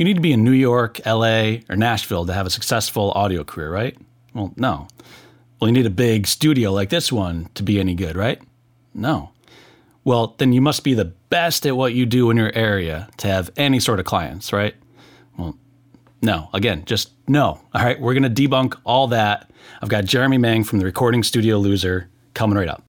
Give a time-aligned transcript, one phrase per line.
[0.00, 3.42] You need to be in New York, LA, or Nashville to have a successful audio
[3.42, 3.98] career, right?
[4.32, 4.86] Well, no.
[5.58, 8.40] Well, you need a big studio like this one to be any good, right?
[8.94, 9.30] No.
[10.04, 13.26] Well, then you must be the best at what you do in your area to
[13.26, 14.76] have any sort of clients, right?
[15.36, 15.58] Well,
[16.22, 16.48] no.
[16.54, 17.60] Again, just no.
[17.74, 19.50] All right, we're going to debunk all that.
[19.82, 22.87] I've got Jeremy Mang from the Recording Studio Loser coming right up.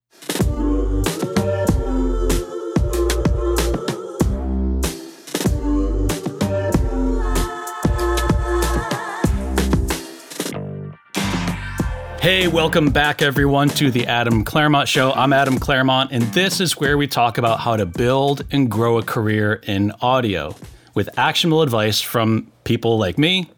[12.22, 15.14] Hey, welcome back, everyone, to the Adam Clairmont Show.
[15.14, 18.98] I'm Adam Clairmont, and this is where we talk about how to build and grow
[18.98, 20.54] a career in audio
[20.94, 23.50] with actionable advice from people like me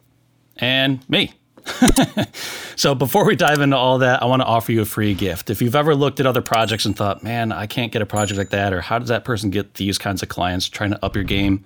[0.57, 1.33] and me.
[2.75, 5.49] so, before we dive into all that, I want to offer you a free gift.
[5.49, 8.37] If you've ever looked at other projects and thought, man, I can't get a project
[8.37, 11.15] like that, or how does that person get these kinds of clients trying to up
[11.15, 11.65] your game?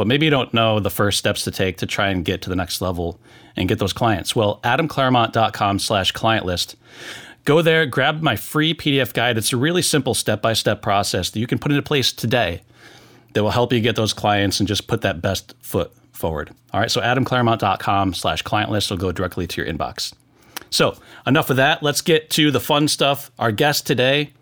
[0.00, 2.48] but maybe you don't know the first steps to take to try and get to
[2.48, 3.20] the next level
[3.56, 4.34] and get those clients.
[4.34, 6.76] Well, adamclairmont.com slash client list.
[7.44, 9.38] Go there, grab my free PDF guide.
[9.38, 12.62] It's a really simple step by step process that you can put into place today
[13.32, 16.50] that will help you get those clients and just put that best foot forward.
[16.72, 20.12] All right, so adamclairmont.com slash client list will go directly to your inbox.
[20.70, 21.82] So, enough of that.
[21.82, 23.30] Let's get to the fun stuff.
[23.38, 24.32] Our guest today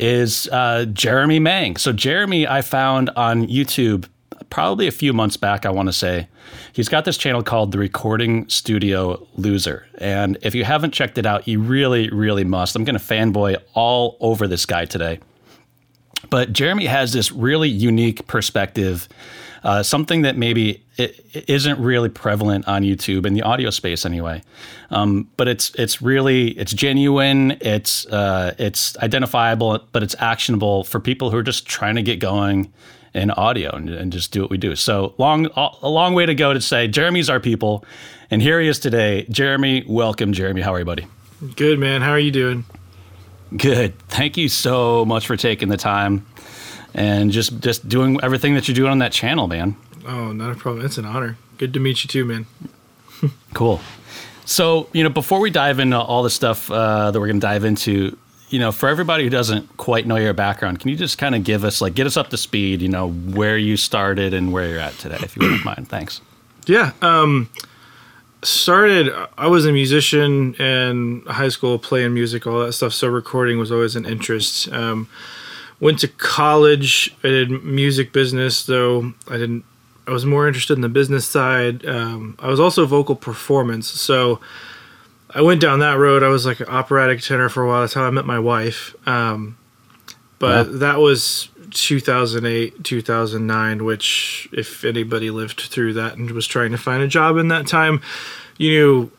[0.00, 1.76] is uh, Jeremy Mang.
[1.76, 4.06] So, Jeremy, I found on YouTube
[4.50, 6.28] probably a few months back, I want to say.
[6.72, 9.86] He's got this channel called The Recording Studio Loser.
[9.98, 12.76] And if you haven't checked it out, you really, really must.
[12.76, 15.20] I'm going to fanboy all over this guy today.
[16.30, 19.08] But Jeremy has this really unique perspective,
[19.62, 20.84] uh, something that maybe
[21.32, 24.42] isn't really prevalent on YouTube in the audio space anyway.
[24.90, 30.98] Um, but it's it's really it's genuine, it's uh, it's identifiable, but it's actionable for
[30.98, 32.72] people who are just trying to get going
[33.14, 34.76] in audio and, and, just do what we do.
[34.76, 37.84] So long, a long way to go to say Jeremy's our people,
[38.30, 39.26] and here he is today.
[39.30, 40.60] Jeremy, welcome, Jeremy.
[40.60, 41.06] How are you, buddy?
[41.56, 42.02] Good, man.
[42.02, 42.64] How are you doing?
[43.56, 43.98] Good.
[44.08, 46.26] Thank you so much for taking the time
[46.94, 49.76] and just just doing everything that you're doing on that channel, man.
[50.06, 50.84] Oh, not a problem.
[50.84, 51.36] It's an honor.
[51.56, 52.46] Good to meet you too, man.
[53.54, 53.80] cool.
[54.44, 57.46] So, you know, before we dive into all the stuff uh, that we're going to
[57.46, 58.16] dive into,
[58.50, 61.44] you know, for everybody who doesn't quite know your background, can you just kind of
[61.44, 64.68] give us, like, get us up to speed, you know, where you started and where
[64.68, 65.88] you're at today, if you wouldn't mind?
[65.88, 66.20] Thanks.
[66.66, 66.92] Yeah.
[67.02, 67.48] Um,
[68.42, 72.92] started, I was a musician in high school, playing music, all that stuff.
[72.92, 74.70] So recording was always an interest.
[74.72, 75.08] Um,
[75.80, 77.14] went to college.
[77.22, 79.64] I did music business, though I didn't,
[80.06, 81.84] I was more interested in the business side.
[81.84, 83.88] Um, I was also vocal performance.
[83.88, 84.40] So,
[85.30, 86.22] I went down that road.
[86.22, 87.82] I was like an operatic tenor for a while.
[87.82, 88.94] That's how I met my wife.
[89.06, 89.58] Um,
[90.38, 90.78] but yeah.
[90.78, 97.02] that was 2008, 2009, which, if anybody lived through that and was trying to find
[97.02, 98.00] a job in that time,
[98.56, 99.10] you knew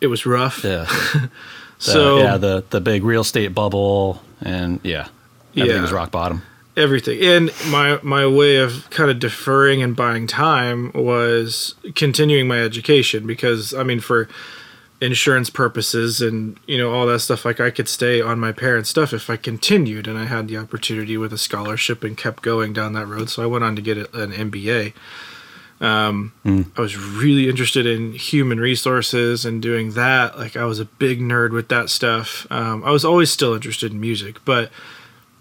[0.00, 0.64] it was rough.
[0.64, 0.86] Yeah.
[1.78, 5.08] so, the, yeah, the, the big real estate bubble, and yeah,
[5.56, 6.42] everything yeah, was rock bottom.
[6.76, 7.22] Everything.
[7.22, 13.26] And my, my way of kind of deferring and buying time was continuing my education
[13.26, 14.28] because, I mean, for
[15.00, 18.88] insurance purposes and you know all that stuff like i could stay on my parents
[18.88, 22.72] stuff if i continued and i had the opportunity with a scholarship and kept going
[22.72, 23.28] down that road.
[23.28, 24.94] So i went on to get an mba
[25.78, 26.66] um, mm.
[26.76, 30.38] i was really interested in human resources and doing that.
[30.38, 32.46] Like i was a big nerd with that stuff.
[32.50, 34.70] Um, i was always still interested in music but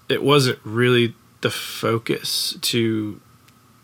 [0.10, 3.22] it wasn't really the focus to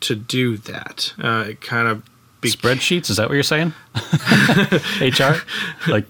[0.02, 1.14] to do that.
[1.22, 2.04] Uh, it kind of
[2.42, 3.10] be- spreadsheets.
[3.10, 3.74] Is that what you're saying?
[5.00, 5.42] HR,
[5.90, 6.06] like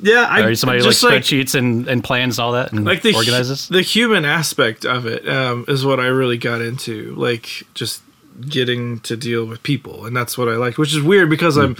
[0.00, 3.02] yeah, I or somebody like spreadsheets like, and, and plans and all that and like
[3.02, 7.14] the organizes the human aspect of it um, is what I really got into.
[7.16, 8.02] Like just
[8.48, 10.78] getting to deal with people, and that's what I like.
[10.78, 11.64] Which is weird because mm.
[11.64, 11.76] I'm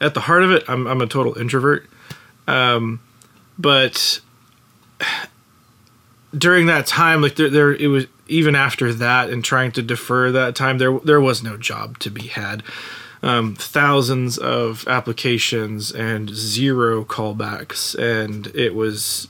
[0.00, 0.64] at the heart of it.
[0.68, 1.88] I'm I'm a total introvert,
[2.48, 3.00] um,
[3.56, 4.20] but
[6.36, 10.32] during that time, like there, there it was even after that, and trying to defer
[10.32, 12.64] that time, there there was no job to be had
[13.22, 19.28] um, thousands of applications and zero callbacks, and it was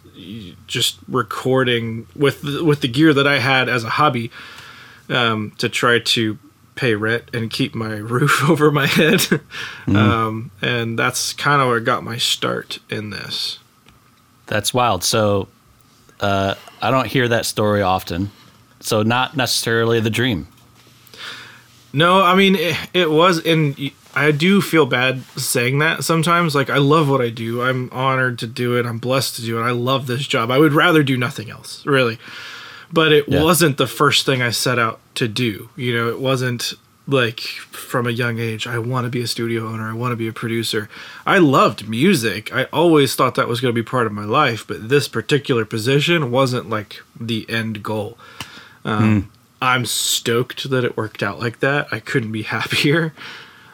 [0.66, 4.30] just recording with the, with the gear that I had as a hobby
[5.08, 6.38] um, to try to
[6.74, 9.20] pay rent and keep my roof over my head,
[9.86, 9.96] mm.
[9.96, 13.58] um, and that's kind of where I got my start in this.
[14.46, 15.04] That's wild.
[15.04, 15.48] So
[16.20, 18.30] uh, I don't hear that story often.
[18.80, 20.48] So not necessarily the dream.
[21.92, 26.54] No, I mean it, it was, and I do feel bad saying that sometimes.
[26.54, 27.62] Like I love what I do.
[27.62, 28.86] I'm honored to do it.
[28.86, 29.62] I'm blessed to do it.
[29.62, 30.50] I love this job.
[30.50, 32.18] I would rather do nothing else, really.
[32.92, 33.42] But it yeah.
[33.42, 35.70] wasn't the first thing I set out to do.
[35.76, 36.74] You know, it wasn't
[37.06, 40.16] like from a young age i want to be a studio owner i want to
[40.16, 40.88] be a producer
[41.26, 44.66] i loved music i always thought that was going to be part of my life
[44.66, 48.16] but this particular position wasn't like the end goal
[48.84, 49.39] um, mm.
[49.60, 53.12] I'm stoked that it worked out like that i couldn't be happier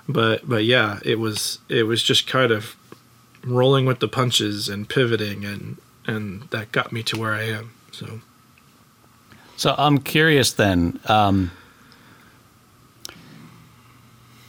[0.08, 2.76] but but yeah it was it was just kind of
[3.44, 7.72] rolling with the punches and pivoting and and that got me to where i am
[7.92, 8.20] so
[9.56, 11.50] so i'm curious then um,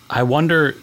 [0.09, 0.75] I wonder.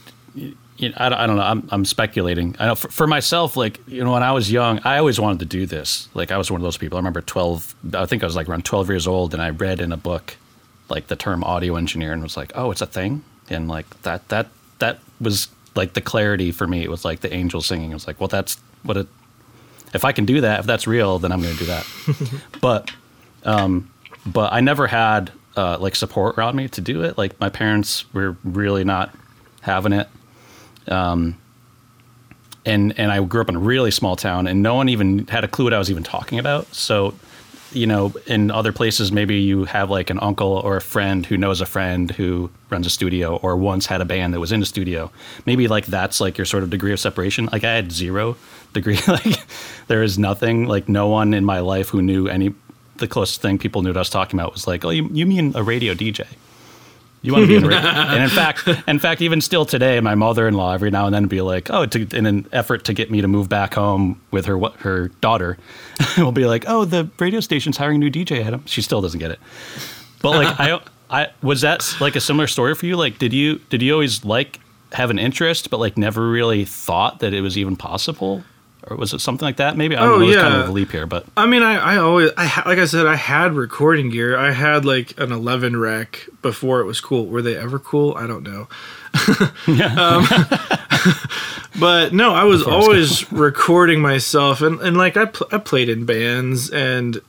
[0.76, 1.42] You know, I, don't, I don't know.
[1.42, 2.56] I'm, I'm speculating.
[2.58, 5.38] I know for, for, myself, like you know, when I was young, I always wanted
[5.40, 6.08] to do this.
[6.14, 6.96] Like I was one of those people.
[6.96, 7.74] I remember 12.
[7.94, 10.36] I think I was like around 12 years old, and I read in a book,
[10.88, 13.24] like the term audio engineer, and was like, oh, it's a thing.
[13.48, 14.48] And like that, that,
[14.78, 16.82] that was like the clarity for me.
[16.82, 17.90] It was like the angel singing.
[17.90, 19.06] It was like, well, that's what it.
[19.92, 21.86] If I can do that, if that's real, then I'm going to do that.
[22.60, 22.90] but,
[23.44, 23.90] um,
[24.26, 27.16] but I never had uh, like support around me to do it.
[27.16, 29.14] Like my parents were really not
[29.60, 30.08] having it.
[30.88, 31.38] Um,
[32.66, 35.44] and and I grew up in a really small town, and no one even had
[35.44, 36.74] a clue what I was even talking about.
[36.74, 37.14] So,
[37.74, 41.36] you know, in other places, maybe you have like an uncle or a friend who
[41.36, 44.62] knows a friend who runs a studio or once had a band that was in
[44.62, 45.10] a studio.
[45.46, 47.48] Maybe like that's like your sort of degree of separation.
[47.52, 48.36] Like I had zero
[48.72, 48.98] degree.
[49.08, 49.38] like
[49.86, 50.66] there is nothing.
[50.66, 52.54] Like no one in my life who knew any
[52.96, 55.26] the closest thing people knew what I was talking about was like, oh, you, you
[55.26, 56.26] mean a radio DJ?
[57.24, 57.78] You want to be in radio?
[57.88, 61.40] and in fact, in fact, even still today, my mother-in-law every now and then be
[61.40, 64.58] like, oh, to, in an effort to get me to move back home with her
[64.80, 65.56] her daughter,
[66.18, 68.62] will be like, oh, the radio station's hiring a new DJ, Adam.
[68.66, 69.40] She still doesn't get it,
[70.20, 72.96] but like, I, I was that like a similar story for you?
[72.96, 74.60] Like, did you did you always like
[74.92, 78.44] have an interest, but like never really thought that it was even possible?
[78.86, 79.76] Or was it something like that?
[79.76, 80.24] Maybe I don't oh, know.
[80.24, 80.42] It was yeah.
[80.42, 83.06] kind of a leap here, but I mean, I, I always, I like I said,
[83.06, 84.36] I had recording gear.
[84.36, 87.26] I had like an Eleven Rack before it was cool.
[87.26, 88.14] Were they ever cool?
[88.14, 88.68] I don't know.
[89.96, 90.26] um,
[91.80, 96.04] but no, I was always recording myself, and and like I pl- I played in
[96.04, 97.20] bands and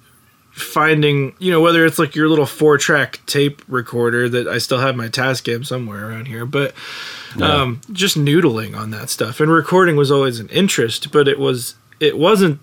[0.55, 4.79] finding you know whether it's like your little four track tape recorder that I still
[4.79, 6.73] have my Tascam somewhere around here, but
[7.37, 7.61] yeah.
[7.61, 9.41] um, just noodling on that stuff.
[9.41, 12.61] And recording was always an interest, but it was it wasn't.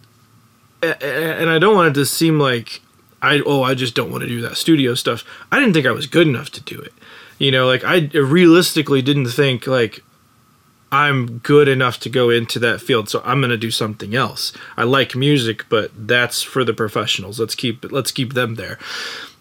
[0.83, 2.81] And I don't want it to seem like
[3.21, 5.23] I oh I just don't want to do that studio stuff.
[5.53, 6.95] I didn't think I was good enough to do it.
[7.39, 10.03] You know, like I realistically didn't think like
[10.93, 14.53] I'm good enough to go into that field, so I'm going to do something else.
[14.77, 17.41] I like music, but that's for the professionals.
[17.41, 18.79] Let's keep let's keep them there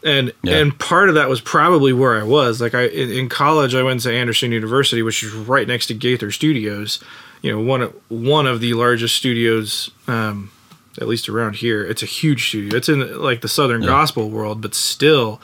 [0.03, 0.57] and yeah.
[0.57, 2.62] and part of that was probably where I was.
[2.62, 5.94] Like I in, in, college, I went to Anderson University, which is right next to
[5.94, 7.00] Gaither Studios.
[7.42, 10.51] You know, one of one of the largest studios, um,
[11.00, 11.86] at least around here.
[11.86, 12.75] It's a huge studio.
[12.75, 13.89] It's in like the Southern yeah.
[13.89, 15.39] gospel world, but still,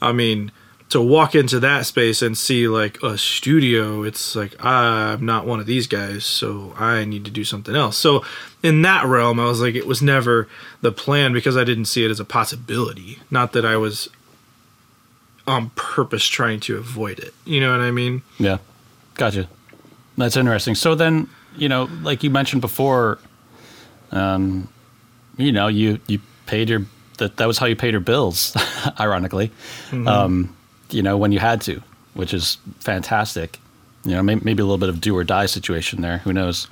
[0.00, 0.52] I mean,
[0.88, 5.58] to walk into that space and see like a studio, it's like I'm not one
[5.58, 7.96] of these guys, so I need to do something else.
[7.96, 8.24] So
[8.62, 10.48] in that realm, I was like, it was never
[10.82, 13.18] the plan because I didn't see it as a possibility.
[13.30, 14.08] Not that I was
[15.46, 17.34] on purpose trying to avoid it.
[17.44, 18.22] You know what I mean?
[18.38, 18.58] Yeah,
[19.14, 19.48] gotcha.
[20.16, 20.74] That's interesting.
[20.74, 23.18] So then, you know, like you mentioned before,
[24.12, 24.68] um,
[25.36, 26.86] you know, you you paid your
[27.18, 28.56] that that was how you paid your bills,
[29.00, 29.48] ironically.
[29.90, 30.08] Mm-hmm.
[30.08, 30.56] Um,
[30.90, 31.82] you know, when you had to,
[32.14, 33.58] which is fantastic.
[34.04, 36.18] You know, maybe, maybe a little bit of do or die situation there.
[36.18, 36.68] Who knows?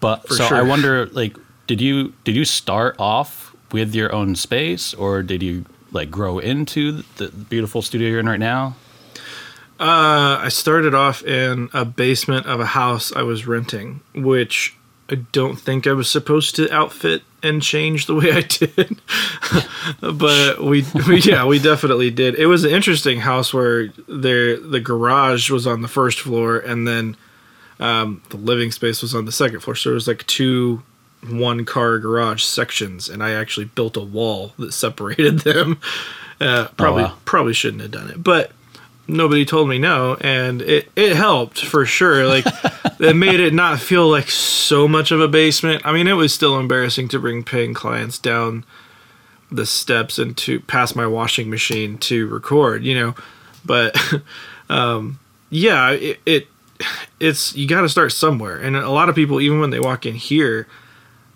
[0.00, 0.56] But For so sure.
[0.56, 1.36] I wonder, like,
[1.66, 6.38] did you did you start off with your own space, or did you like grow
[6.38, 8.76] into the beautiful studio you're in right now?
[9.80, 14.76] Uh, I started off in a basement of a house I was renting, which
[15.10, 19.00] I don't think I was supposed to outfit and change the way I did.
[20.00, 22.34] but we, we yeah, we definitely did.
[22.34, 26.86] It was an interesting house where there the garage was on the first floor and
[26.86, 27.16] then
[27.80, 29.74] um, the living space was on the second floor.
[29.74, 30.82] So it was like two
[31.26, 35.80] one car garage sections and I actually built a wall that separated them.
[36.40, 37.16] Uh, probably oh, wow.
[37.24, 38.22] probably shouldn't have done it.
[38.22, 38.52] But
[39.08, 42.26] nobody told me no and it, it helped for sure.
[42.26, 42.44] Like
[43.00, 45.82] it made it not feel like so much of a basement.
[45.84, 48.64] I mean it was still embarrassing to bring paying clients down
[49.50, 53.14] the steps and to pass my washing machine to record you know?
[53.64, 53.98] But
[54.68, 55.18] um,
[55.50, 56.46] yeah it, it
[57.18, 58.58] it's you got to start somewhere.
[58.58, 60.68] And a lot of people even when they walk in here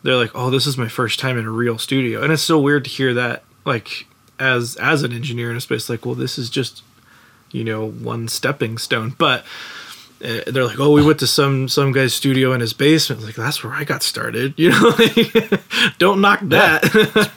[0.03, 2.23] they're like oh this is my first time in a real studio.
[2.23, 4.07] And it's so weird to hear that like
[4.39, 6.83] as as an engineer in a space like well this is just
[7.53, 9.45] you know one stepping stone but
[10.25, 13.35] uh, they're like, "Oh, we went to some some guy's studio in his basement." Like
[13.35, 14.55] that's where I got started.
[14.63, 16.85] You know, like, don't knock that.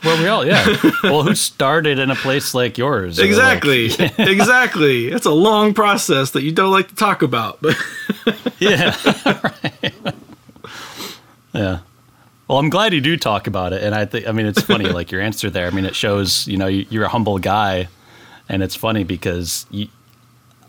[0.03, 0.63] Where we all, yeah.
[1.03, 3.17] Well, who started in a place like yours?
[3.17, 3.85] Or, like- exactly,
[4.19, 5.07] exactly.
[5.07, 7.75] It's a long process that you don't like to talk about, but
[8.59, 8.95] yeah.
[9.43, 9.93] Right.
[11.53, 11.79] Yeah.
[12.47, 14.85] Well, I'm glad you do talk about it, and I think I mean it's funny,
[14.89, 15.65] like your answer there.
[15.65, 17.87] I mean, it shows you know you're a humble guy,
[18.47, 19.87] and it's funny because you,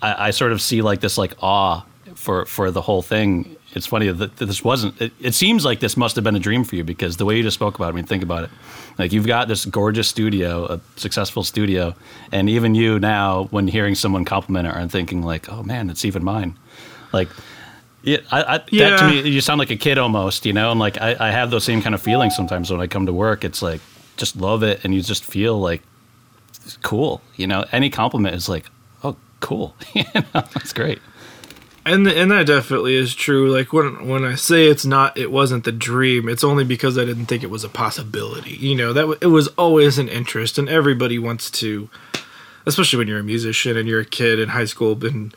[0.03, 1.85] I, I sort of see like this like awe
[2.15, 3.57] for for the whole thing.
[3.75, 4.99] It's funny that this wasn't.
[5.03, 7.37] It, it seems like this must have been a dream for you because the way
[7.37, 7.93] you just spoke about it.
[7.93, 8.51] I mean, think about it.
[8.99, 11.95] Like you've got this gorgeous studio, a successful studio,
[12.33, 16.07] and even you now, when hearing someone compliment it, are thinking like, "Oh man, it's
[16.07, 16.57] even mine."
[17.13, 17.29] Like
[18.03, 19.07] yeah, I, I, that to Yeah.
[19.23, 21.65] me, you sound like a kid almost, you know, and like I, I have those
[21.65, 23.45] same kind of feelings sometimes when I come to work.
[23.45, 23.81] It's like
[24.17, 25.83] just love it, and you just feel like
[26.83, 27.65] cool, you know.
[27.73, 28.65] Any compliment is like,
[29.41, 31.01] cool, you know, that's great.
[31.85, 33.51] and and that definitely is true.
[33.53, 36.29] Like when when I say it's not, it wasn't the dream.
[36.29, 38.51] It's only because I didn't think it was a possibility.
[38.53, 41.89] You know, that w- it was always an interest, and everybody wants to,
[42.67, 45.33] especially when you're a musician and you're a kid in high school, been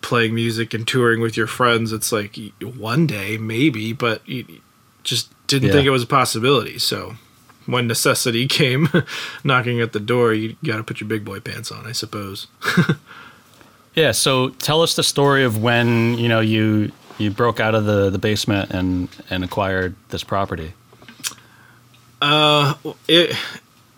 [0.00, 1.92] playing music and touring with your friends.
[1.92, 4.44] It's like one day maybe, but you
[5.04, 5.74] just didn't Yeah.
[5.74, 6.78] think it was a possibility.
[6.78, 7.14] So.
[7.66, 8.88] When necessity came
[9.42, 12.46] knocking at the door, you got to put your big boy pants on, I suppose.
[13.94, 14.10] Yeah.
[14.12, 18.10] So tell us the story of when you know you you broke out of the
[18.10, 20.74] the basement and and acquired this property.
[22.20, 22.74] Uh,
[23.06, 23.36] it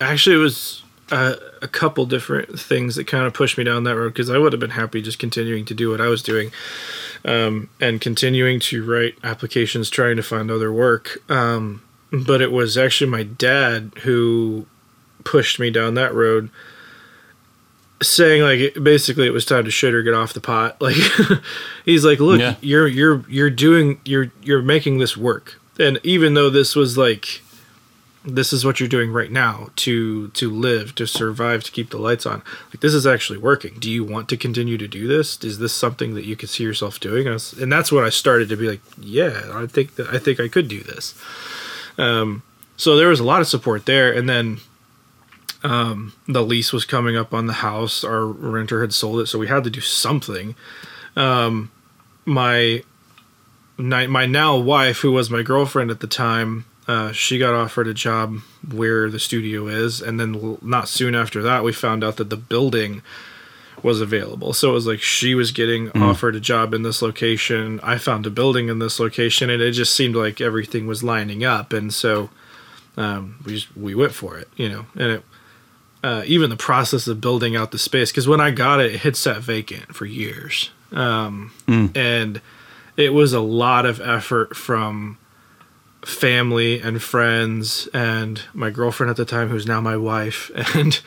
[0.01, 0.83] actually was
[1.13, 4.39] uh, a couple different things that kind of pushed me down that road because I
[4.39, 6.51] would have been happy just continuing to do what I was doing,
[7.25, 11.23] um, and continuing to write applications, trying to find other work.
[11.31, 11.83] Um,
[12.13, 14.67] but it was actually my dad who
[15.25, 16.51] pushed me down that road,
[18.03, 20.77] saying like basically it was time to shit or get off the pot.
[20.81, 20.97] Like
[21.85, 22.57] he's like, look, Yeah.
[22.61, 27.43] you're you're you're doing you're you're making this work, and even though this was like
[28.29, 31.97] this is what you're doing right now to to live to survive to keep the
[31.97, 33.75] lights on like this is actually working.
[33.79, 35.43] Do you want to continue to do this?
[35.45, 37.27] Is this something that you could see yourself doing?
[37.27, 40.19] And, was- and that's when i started to be like yeah i think that i
[40.19, 41.15] think i could do this
[41.99, 42.43] um
[42.77, 44.13] so there was a lot of support there.
[44.13, 44.59] And then
[45.63, 48.05] um the lease was coming up on the house.
[48.05, 50.55] Our renter had sold it so we had to do something.
[51.17, 51.71] Um
[52.25, 52.83] my
[53.79, 57.93] my, now wife who was my girlfriend at the time uh, she got offered a
[57.95, 58.39] job
[58.71, 60.01] where the studio is.
[60.01, 63.03] And then not soon after that we found out that the building
[63.83, 64.53] was available.
[64.53, 67.79] So it was like she was getting offered a job in this location.
[67.83, 71.45] I found a building in this location and it just seemed like everything was lining
[71.45, 71.73] up.
[71.73, 72.31] And so
[72.97, 75.25] um, we just we went for it you know and it
[76.05, 79.01] uh, even the process of building out the space because when i got it it
[79.01, 80.71] had sat vacant for years.
[80.93, 81.53] Um,
[81.97, 82.41] and
[82.97, 85.19] it was a lot of effort from
[86.05, 91.01] family and friends and my girlfriend at the time who's now my wife and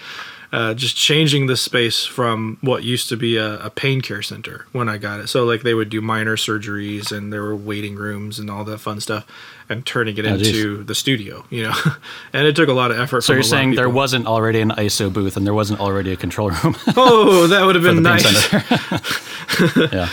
[0.51, 4.65] uh, just changing the space from what used to be a, a pain care center
[4.71, 5.27] when i got it.
[5.27, 8.79] So like they would do minor surgeries and there were waiting rooms and all that
[8.79, 9.27] fun stuff
[9.69, 10.47] and turning it Oh, geez.
[10.47, 11.73] into the studio you know?
[12.33, 14.25] And it took a lot of effort So you're a lot of saying there wasn't
[14.25, 16.75] already an ISO booth and there wasn't already a control room?
[16.97, 18.51] Oh that would have been nice.
[19.93, 20.09] yeah.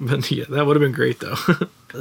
[0.00, 1.36] but yeah that would have been great though.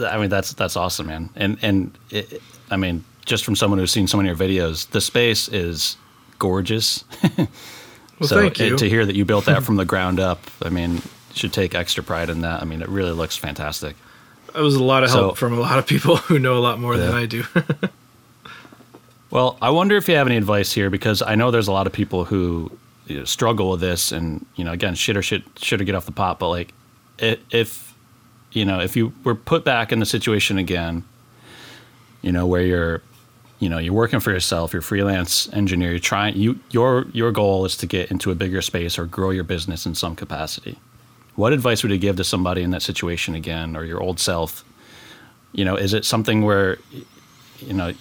[0.07, 1.29] I mean, that's that's awesome, man.
[1.35, 2.41] And and it-
[2.71, 5.97] I mean, just from someone who's seen so many of your videos, the space is
[6.39, 7.03] gorgeous.
[7.37, 7.47] well
[8.27, 10.69] so thank it- you to hear that you built that from the ground up, I
[10.69, 11.01] mean,
[11.33, 12.61] should take extra pride in that.
[12.61, 13.95] I mean, it really looks fantastic.
[14.53, 16.63] that was a lot of help So- from a lot of people who know a
[16.63, 17.43] lot more than i do
[19.31, 21.85] Well, I wonder if you have any advice here because I know there's a lot
[21.85, 22.71] of people who
[23.05, 25.93] you know, struggle with this, and you know, again, shit or shit, shit or get
[25.93, 26.39] off the pot.
[26.39, 26.73] But like,
[27.19, 27.93] if
[28.51, 31.03] you know, if you were put back in the situation again,
[32.23, 33.01] you know, where you're,
[33.59, 37.65] you know, you're working for yourself, you're freelance engineer, you're trying, you your your goal
[37.65, 40.79] is to get into a bigger space or grow your business in some capacity.
[41.35, 44.63] What advice would you give to somebody in that situation again, or your old self?
[45.51, 46.77] You know, is it something where,
[47.59, 47.93] you know,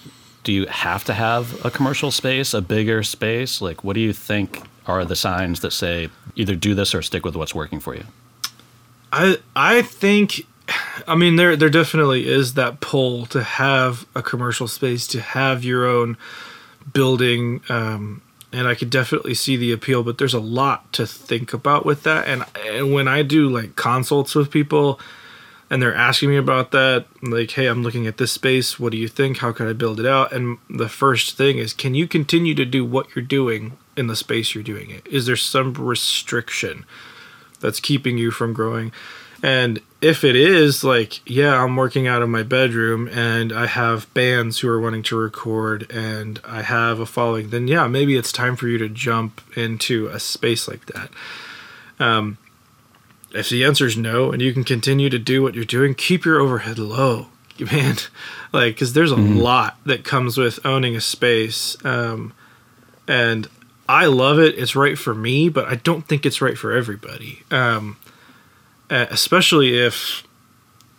[0.45, 3.61] do you have to have a commercial space, a bigger space?
[3.61, 7.25] Like, what do you think are the signs that say either do this or stick
[7.25, 8.05] with what's working for you?
[9.12, 10.47] I I think
[11.07, 15.65] I mean there there definitely is that pull to have a commercial space to have
[15.65, 16.17] your own
[16.93, 18.23] building um
[18.53, 22.03] and I could definitely see the appeal but there's a lot to think about with
[22.05, 22.27] that.
[22.27, 24.99] And, and when I do like consults with people
[25.71, 28.79] and they're asking me about that like hey I'm looking at this space.
[28.79, 29.39] What do you think?
[29.39, 30.33] How can I build it out?
[30.33, 34.17] And the first thing is can you continue to do what you're doing in the
[34.17, 35.07] space you're doing it?
[35.07, 36.85] Is there some restriction
[37.61, 38.93] that's keeping you from growing
[39.42, 44.12] And if it is like, yeah, I'm working out of my bedroom and I have
[44.14, 48.33] bands who are wanting to record and I have a following, then yeah, maybe it's
[48.33, 51.11] time for you to jump into a space like that.
[52.00, 52.38] Um,
[53.33, 56.25] if the answer is no and you can continue to do what you're doing, keep
[56.25, 57.26] your overhead low,
[57.73, 57.97] man.
[58.52, 59.37] Like, because there's a mm-hmm.
[59.37, 61.76] lot that comes with owning a space.
[61.85, 62.33] Um,
[63.07, 63.49] and
[63.88, 64.59] I love it.
[64.59, 67.42] It's right for me, but I don't think it's right for everybody.
[67.50, 67.97] Um,
[68.90, 70.25] especially if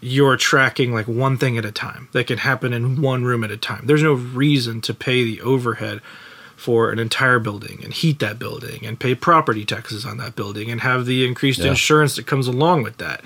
[0.01, 3.51] you're tracking like one thing at a time that can happen in one room at
[3.51, 3.85] a time.
[3.85, 6.01] There's no reason to pay the overhead
[6.55, 10.69] for an entire building and heat that building and pay property taxes on that building
[10.69, 11.69] and have the increased yeah.
[11.69, 13.21] insurance that comes along with that.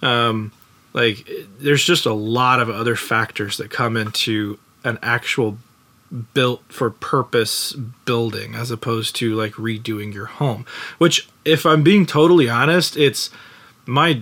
[0.00, 0.52] Um,
[0.92, 5.58] like, there's just a lot of other factors that come into an actual
[6.32, 7.72] built for purpose
[8.04, 10.64] building as opposed to like redoing your home.
[10.98, 13.30] Which, if I'm being totally honest, it's
[13.88, 14.20] my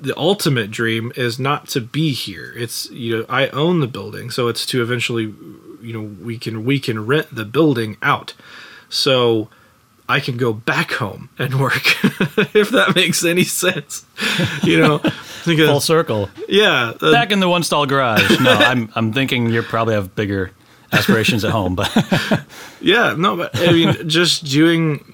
[0.00, 2.52] the ultimate dream is not to be here.
[2.56, 5.34] It's you know I own the building, so it's to eventually
[5.82, 8.34] you know we can we can rent the building out,
[8.88, 9.48] so
[10.08, 11.82] I can go back home and work
[12.54, 14.06] if that makes any sense.
[14.62, 14.98] You know,
[15.46, 16.30] because, full circle.
[16.48, 18.40] Yeah, uh, back in the one stall garage.
[18.40, 20.52] No, I'm I'm thinking you probably have bigger
[20.92, 21.90] aspirations at home, but
[22.80, 25.11] yeah, no, but I mean just doing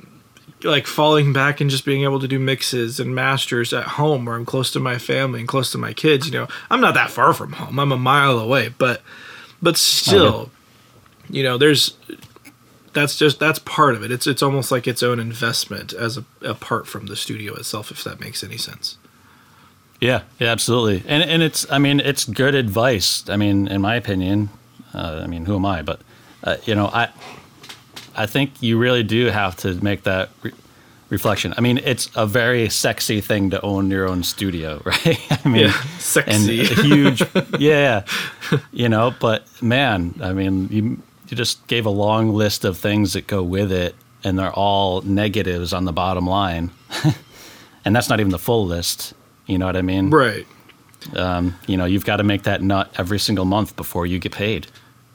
[0.64, 4.34] like falling back and just being able to do mixes and masters at home where
[4.34, 6.26] I'm close to my family and close to my kids.
[6.26, 7.78] You know, I'm not that far from home.
[7.78, 9.02] I'm a mile away, but
[9.62, 10.50] but still, okay.
[11.30, 11.96] you know, there's
[12.92, 14.10] that's just that's part of it.
[14.10, 18.02] It's it's almost like its own investment as a, apart from the studio itself, if
[18.04, 18.96] that makes any sense.
[20.00, 21.02] Yeah, yeah, absolutely.
[21.08, 23.28] And and it's I mean it's good advice.
[23.28, 24.50] I mean, in my opinion,
[24.94, 25.82] uh, I mean, who am I?
[25.82, 26.00] But
[26.44, 27.10] uh, you know, I
[28.18, 30.52] I think you really do have to make that re-
[31.08, 31.54] reflection.
[31.56, 35.20] I mean, it's a very sexy thing to own your own studio, right?
[35.30, 37.22] I mean, yeah, sexy, and huge,
[37.58, 38.04] yeah,
[38.72, 39.14] you know.
[39.20, 43.42] But man, I mean, you you just gave a long list of things that go
[43.42, 43.94] with it,
[44.24, 46.72] and they're all negatives on the bottom line,
[47.84, 49.14] and that's not even the full list.
[49.46, 50.10] You know what I mean?
[50.10, 50.46] Right.
[51.14, 54.32] Um, you know, you've got to make that nut every single month before you get
[54.32, 54.66] paid.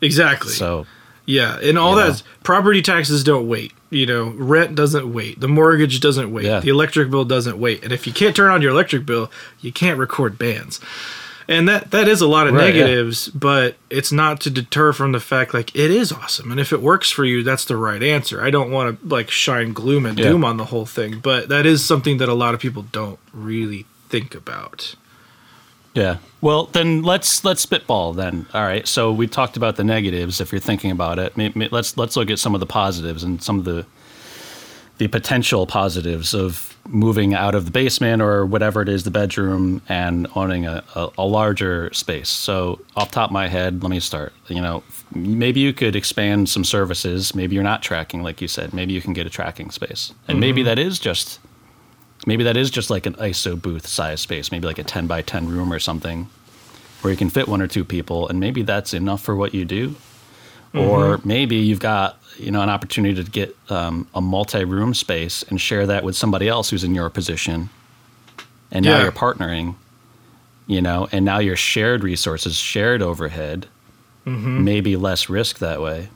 [0.02, 0.52] Exactly.
[0.54, 0.88] So
[1.26, 3.74] yeah, and all that property taxes don't wait.
[3.90, 5.40] You know, rent doesn't wait.
[5.40, 6.46] The mortgage doesn't wait.
[6.46, 6.60] Yeah.
[6.60, 7.84] The electric bill doesn't wait.
[7.84, 9.32] And if you can't turn on your electric bill,
[9.62, 10.80] you can't record bands.
[11.48, 13.34] And that that is a lot of right, negatives, yeah.
[13.36, 16.52] but it's not to deter from the fact like it is awesome.
[16.52, 18.42] And if it works for you, that's the right answer.
[18.42, 21.66] I don't want to like shine gloom and doom on the whole thing, but that
[21.66, 24.96] is something that a lot of people don't really think about.
[25.94, 26.18] Yeah.
[26.42, 28.48] Well, then let's let's spitball then.
[28.54, 28.88] All right.
[28.88, 30.42] So we talked about the negatives.
[30.42, 31.38] If you're thinking about it,
[31.72, 33.86] let's let's look at some of the positives and some of the
[34.98, 39.82] the potential positives of moving out of the basement or whatever it is, the bedroom,
[39.90, 42.30] and owning a, a, a larger space.
[42.30, 44.34] So, off top of my head, let me start.
[44.48, 47.34] You know, maybe you could expand some services.
[47.34, 48.74] Maybe you're not tracking, like you said.
[48.74, 50.40] Maybe you can get a tracking space, and mm-hmm.
[50.40, 51.40] maybe that is just
[52.26, 55.22] Maybe that is just like an ISO booth size space, maybe like a 10 by
[55.22, 56.30] 10 room or something
[57.04, 59.66] where you can fit one or two people, and maybe that's enough for what you
[59.66, 59.90] do.
[59.90, 60.80] Mm-hmm.
[60.80, 65.60] Or maybe you've got you know an opportunity to get um, a multi-room space and
[65.62, 67.70] share that with somebody else who's in your position,
[68.72, 69.04] and now yeah.
[69.04, 69.76] you're partnering,
[70.66, 73.68] you know, and now you're shared resources, shared overhead,
[74.26, 74.64] mm-hmm.
[74.64, 76.10] maybe less risk that way.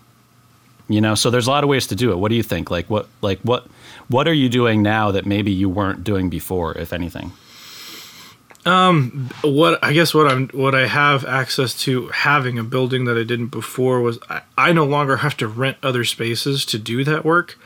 [0.88, 2.16] You know, so there's a lot of ways to do it.
[2.18, 2.72] What do you think?
[2.72, 3.68] Like what like what
[4.08, 7.32] what are you doing now that maybe you weren't doing before, if anything?
[8.66, 13.18] Um, what I guess what I'm what I have access to having a building that
[13.18, 17.06] I didn't before was I, I no longer have to rent other spaces to do
[17.06, 17.58] that work.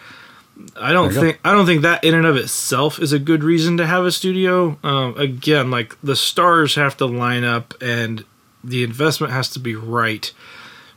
[0.80, 1.50] I don't think go.
[1.50, 4.12] I don't think that in and of itself is a good reason to have a
[4.12, 4.78] studio.
[4.84, 8.24] Um, again, like the stars have to line up and
[8.64, 10.32] the investment has to be right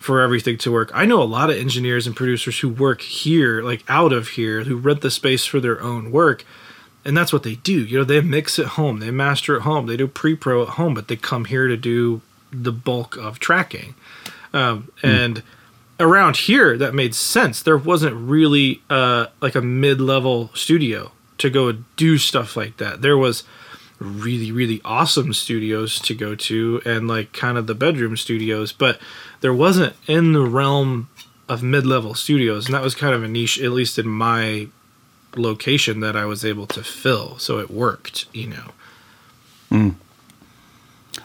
[0.04, 0.90] for everything to work.
[0.92, 4.64] I know a lot of engineers and producers who work here, like out of here,
[4.64, 6.44] who rent the space for their own work.
[7.06, 7.82] And that's what they do.
[7.82, 10.70] You know, they mix at home, they master at home, they do pre pro at
[10.70, 12.20] home, but they come here to do
[12.52, 13.94] the bulk of tracking.
[14.52, 15.06] Um, hmm.
[15.06, 15.42] And
[15.98, 17.62] around here, that made sense.
[17.62, 23.00] There wasn't really uh, like a mid level studio to go do stuff like that.
[23.00, 23.42] There was
[23.98, 28.98] really really awesome studios to go to and like kind of the bedroom studios but
[29.40, 31.08] there wasn't in the realm
[31.48, 34.66] of mid-level studios and that was kind of a niche at least in my
[35.36, 38.70] location that I was able to fill so it worked you know.
[39.70, 39.94] Mm.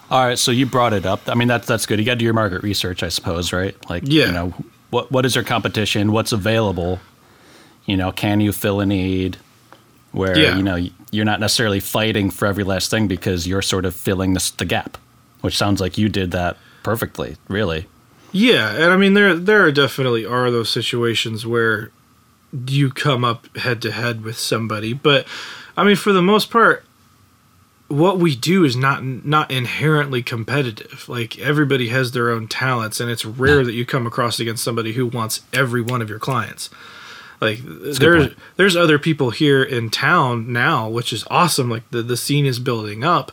[0.10, 1.22] all right so you brought it up.
[1.28, 2.00] I mean that's that's good.
[2.00, 3.76] You got to do your market research I suppose right?
[3.90, 4.26] Like yeah.
[4.26, 4.54] you know
[4.90, 6.12] what what is your competition?
[6.12, 7.00] What's available?
[7.86, 9.38] You know can you fill a need
[10.12, 10.56] where Yeah.
[10.58, 10.78] you know
[11.12, 14.66] you're not necessarily fighting for every last thing because you're sort of filling this, the
[14.66, 14.98] gap,
[15.42, 17.88] which sounds like you did that perfectly, really.
[18.32, 21.92] Yeah, and I mean there there are definitely are those situations where
[22.68, 25.26] you come up head to head with somebody, but
[25.78, 26.84] I mean for the most part
[27.88, 31.10] what we do is not not inherently competitive.
[31.10, 34.94] Like everybody has their own talents and it's rare that you come across against somebody
[34.94, 36.70] who wants every one of your clients.
[37.42, 41.70] Like good there's there's other people here in town now, which is awesome.
[41.70, 43.32] Like the the scene is building up,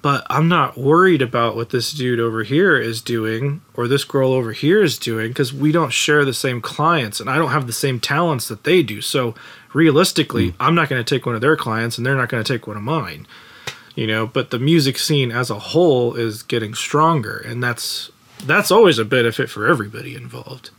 [0.00, 4.32] but I'm not worried about what this dude over here is doing or this girl
[4.32, 7.66] over here is doing because we don't share the same clients and I don't have
[7.66, 9.00] the same talents that they do.
[9.00, 9.34] So
[9.74, 12.52] realistically, I'm not going to take one of their clients and they're not going to
[12.52, 13.26] take one of mine.
[13.94, 18.10] You know, but the music scene as a whole is getting stronger and that's
[18.44, 20.70] that's always a benefit for everybody involved.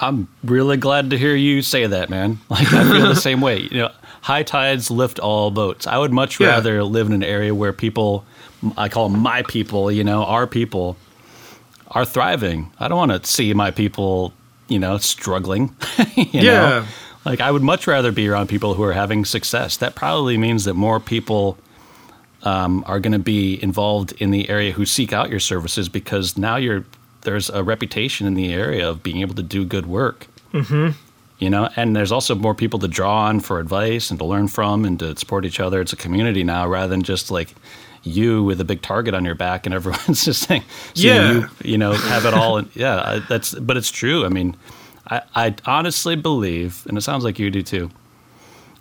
[0.00, 2.38] I'm really glad to hear you say that, man.
[2.48, 3.60] Like I feel the same way.
[3.60, 3.90] You know,
[4.22, 5.86] high tides lift all boats.
[5.86, 6.48] I would much Yeah.
[6.48, 8.24] rather live in an area where people,
[8.76, 10.96] I call my people, you know, our people,
[11.90, 12.70] are thriving.
[12.78, 14.32] I don't want to see my people,
[14.68, 15.74] you know, struggling.
[16.16, 16.42] you Yeah.
[16.52, 16.84] Know?
[17.24, 19.76] Like I would much rather be around people who are having success.
[19.78, 21.58] That probably means that more people
[22.44, 26.38] um, are going to be involved in the area who seek out your services because
[26.38, 26.84] now you're
[27.22, 30.26] there's a reputation in the area of being able to do good work.
[30.52, 30.90] Mm-hmm.
[31.38, 34.48] You know, and there's also more people to draw on for advice and to learn
[34.48, 35.80] from and to support each other.
[35.80, 37.54] It's a community now rather than just like
[38.02, 41.32] you with a big target on your back and everyone's just saying, Yeah.
[41.32, 42.58] you, you know, have it all.
[42.58, 44.24] And yeah, that's, but it's true.
[44.24, 44.56] I mean,
[45.08, 47.90] I, I honestly believe, and it sounds like you do too,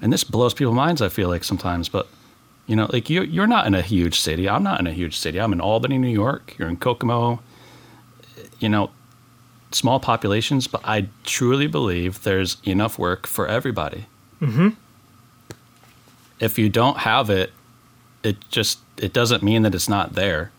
[0.01, 2.07] and this blows people's minds, I feel like sometimes, but
[2.65, 4.49] you know, like you, you're not in a huge city.
[4.49, 5.39] I'm not in a huge city.
[5.39, 6.55] I'm in Albany, New York.
[6.57, 7.39] You're in Kokomo.
[8.59, 8.89] You know,
[9.71, 14.05] small populations, but I truly believe there's enough work for everybody.
[14.41, 14.69] Mm-hmm.
[16.39, 17.51] If you don't have it,
[18.23, 20.51] it just it doesn't mean that it's not there.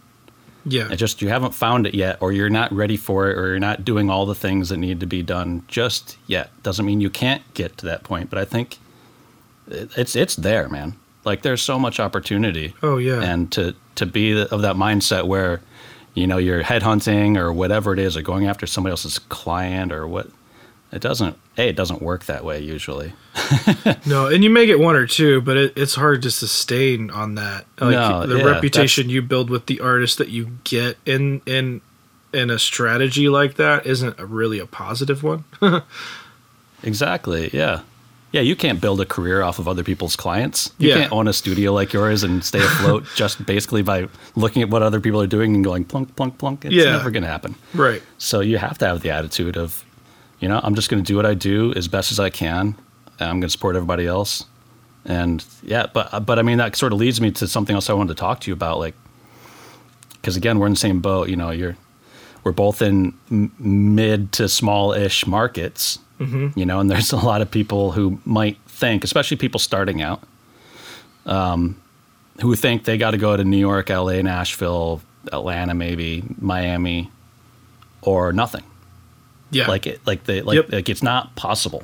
[0.65, 0.91] Yeah.
[0.91, 3.59] It just you haven't found it yet, or you're not ready for it, or you're
[3.61, 6.51] not doing all the things that need to be done just yet.
[6.63, 8.79] Doesn't mean you can't get to that point, but I think
[9.69, 10.95] it's it's there, man.
[11.25, 13.23] Like there's so much opportunity, Oh yeah.
[13.23, 15.61] and to to be of that mindset where
[16.15, 20.07] you know you're headhunting or whatever it is, or going after somebody else's client or
[20.07, 20.29] what.
[20.91, 21.37] It doesn't.
[21.59, 23.13] A, it doesn't work that way usually.
[24.07, 27.35] No, and you may get one or two, but it, it's hard to sustain on
[27.35, 27.67] that.
[27.79, 31.83] Like No, the yeah, reputation you build with the artist that you get in in
[32.33, 35.45] in a strategy like that isn't a, really a positive one.
[36.83, 37.51] Exactly.
[37.53, 37.81] Yeah.
[38.31, 40.71] Yeah, you can't build a career off of other people's clients.
[40.79, 40.95] You Yeah.
[40.99, 44.83] can't own a studio like yours and stay afloat just basically by looking at what
[44.83, 46.65] other people are doing and going plunk, plunk, plunk.
[46.67, 46.91] It's Yeah.
[46.93, 47.55] never going to happen.
[47.75, 48.03] right.
[48.19, 49.83] So you have to have the attitude of,
[50.41, 52.75] you know, I'm just going to do what I do as best as I can.
[53.19, 54.45] I'm going to support everybody else.
[55.07, 57.89] And yeah, but uh, but I mean that sort of leads me to something else
[57.89, 58.95] I wanted to talk to you about, like,
[60.13, 61.29] because again we're in the same boat.
[61.31, 61.77] You know, you're
[62.45, 65.99] we're both in m- mid to small-ish markets.
[66.21, 70.23] You know, and there's a lot of people who might think, especially people starting out,
[71.27, 71.81] um,
[72.41, 75.01] who think they got to go to New York, L.A., Nashville,
[75.33, 77.11] Atlanta, maybe Miami,
[78.03, 78.63] or nothing
[79.51, 79.67] Yeah.
[79.69, 80.73] like it like the like, Yep.
[80.73, 81.83] like it's not possible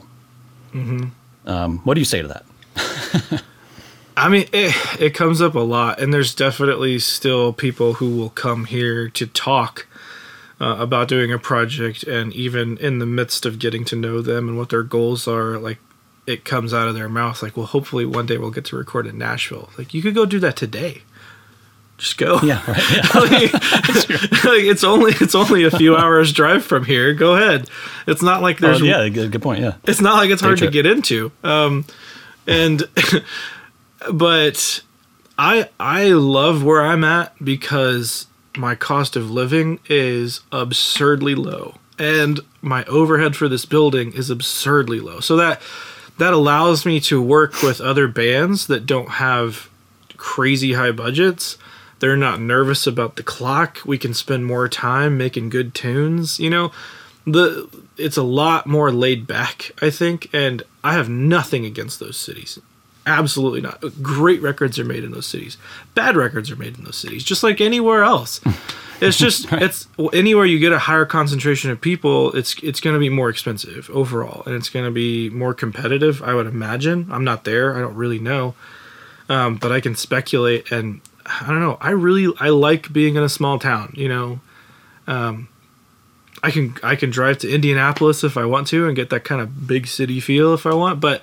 [0.72, 1.08] mm-hmm.
[1.48, 2.44] um, what do you say to that
[4.16, 8.30] I mean, it, it comes up a lot, and there's definitely still people who will
[8.30, 9.86] come here to talk
[10.60, 14.48] uh, about doing a project, and even in the midst of getting to know them
[14.48, 15.78] and what their goals are, like
[16.26, 19.06] it comes out of their mouth, like, "Well, hopefully one day we'll get to record
[19.06, 21.02] in Nashville." Like, you could go do that today.
[21.96, 22.40] Just go.
[22.42, 23.20] yeah right yeah.
[23.20, 23.52] like,
[24.44, 27.14] like, it's only it's only a few hours drive from here.
[27.14, 27.68] Go ahead.
[28.06, 30.58] It's not like Oh, there's yeah good, good point yeah it's not like it's hard
[30.58, 31.84] to get into um
[32.48, 32.82] and
[34.12, 34.82] but
[35.38, 41.76] i i love where i'm at because my cost of living is absurdly low.
[41.98, 45.20] And my overhead for this building is absurdly low.
[45.20, 45.60] So that
[46.18, 49.68] that allows me to work with other bands that don't have
[50.16, 51.58] crazy high budgets.
[51.98, 53.78] They're not nervous about the clock.
[53.84, 56.72] We can spend more time making good tunes you know?
[57.26, 62.16] The it's a lot more laid back i think and i have nothing against those
[62.16, 62.58] cities
[63.06, 63.82] absolutely not.
[64.02, 65.56] Great records are made in those cities.
[65.94, 68.40] Bad records are made in those cities just like anywhere else.
[69.00, 73.00] It's just it's anywhere you get a higher concentration of people it's it's going to
[73.00, 77.08] be more expensive overall and it's going to be more competitive i would imagine.
[77.10, 78.54] I'm not there i don't really know.
[79.28, 83.24] Um, but i can speculate and i don't know i really i like being in
[83.24, 84.38] a small town you know?
[86.44, 89.40] I can I can drive to Indianapolis if I want to and get that kind
[89.40, 91.22] of big city feel if I want, but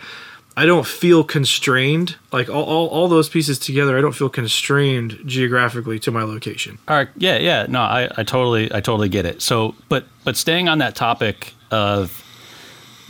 [0.62, 2.18] I don't feel constrained.
[2.32, 6.78] Like all, all, all those pieces together, I don't feel constrained geographically to my location.
[6.88, 7.08] All right.
[7.18, 7.40] Yeah.
[7.40, 7.66] Yeah.
[7.68, 9.42] No, I, I totally, I totally get it.
[9.42, 12.24] So, but, but staying on that topic of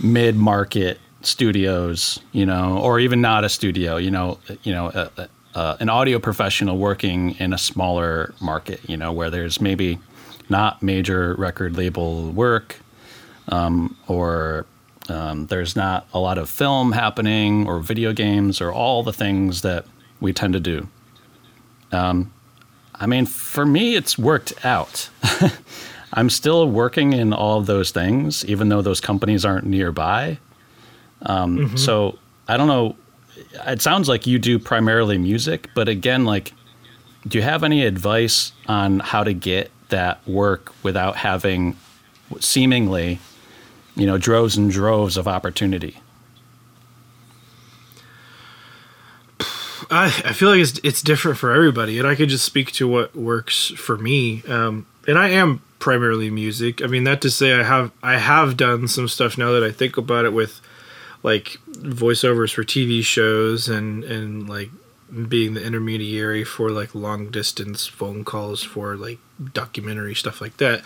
[0.02, 5.28] mid market studios, you know, or even not a studio, you know, you know, uh,
[5.54, 10.00] uh, an audio professional working in a smaller market, you know, where there's maybe
[10.48, 12.78] not major record label work,
[13.50, 14.66] um, or
[15.10, 19.62] um, there's not a lot of film happening, or video games, or all the things
[19.62, 19.86] that
[20.20, 20.88] we tend to do.
[21.92, 22.32] Um,
[22.96, 25.10] I mean, for me, it's worked out.
[26.14, 30.38] I'm still working in all of those things, even though those companies aren't nearby.
[31.24, 31.78] Um, mm-hmm.
[31.78, 32.96] So I don't know.
[33.66, 36.54] It sounds like you do primarily music, but again, like,
[37.28, 41.78] do you have any advice on how to get that work without having
[42.40, 43.20] seemingly,
[43.96, 45.98] you know, droves and droves of opportunity?
[49.90, 52.88] I, I feel like it's it's different for everybody, and I could just speak to
[52.88, 54.44] what works for me.
[54.48, 56.82] Um, and I am primarily music.
[56.82, 59.72] I mean, that to say, I have I have done some stuff now that I
[59.72, 60.62] think about it with
[61.24, 64.70] like voiceovers for TV shows and and like
[65.28, 69.20] being the intermediary for like long distance phone calls for like
[69.54, 70.84] documentary stuff like that.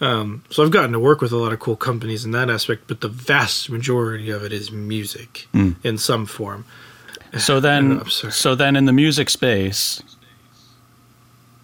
[0.00, 2.84] Um, so I've gotten to work with a lot of cool companies in that aspect,
[2.86, 5.76] but the vast majority of it is music mm.
[5.84, 6.64] in some form.
[7.38, 10.02] So then, so then in the music space,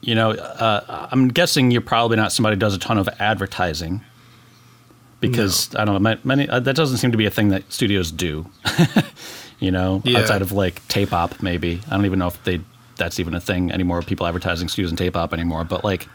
[0.00, 4.02] you know, uh, I'm guessing you're probably not somebody who does a ton of advertising
[5.20, 5.80] because no.
[5.80, 8.46] I don't know many uh, that doesn't seem to be a thing that studios do.
[9.58, 10.20] you know, yeah.
[10.20, 12.60] outside of like Tape Op, maybe I don't even know if they
[12.96, 14.00] that's even a thing anymore.
[14.02, 16.08] People advertising studios and Tape Op anymore, but like.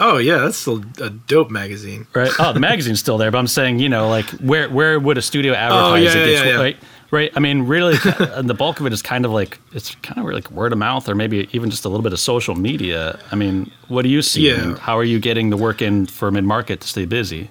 [0.00, 2.06] Oh yeah, that's still a dope magazine.
[2.14, 2.30] Right.
[2.38, 5.22] Oh, the magazine's still there, but I'm saying, you know, like where where would a
[5.22, 6.14] studio advertise?
[6.14, 6.60] Oh, yeah, yeah, yeah, yeah.
[6.60, 6.76] Right?
[7.10, 7.32] Right.
[7.34, 10.50] I mean, really, the bulk of it is kind of like it's kind of like
[10.50, 13.18] word of mouth, or maybe even just a little bit of social media.
[13.32, 14.48] I mean, what do you see?
[14.50, 14.76] Yeah.
[14.76, 17.50] How are you getting the work in for mid market to stay busy?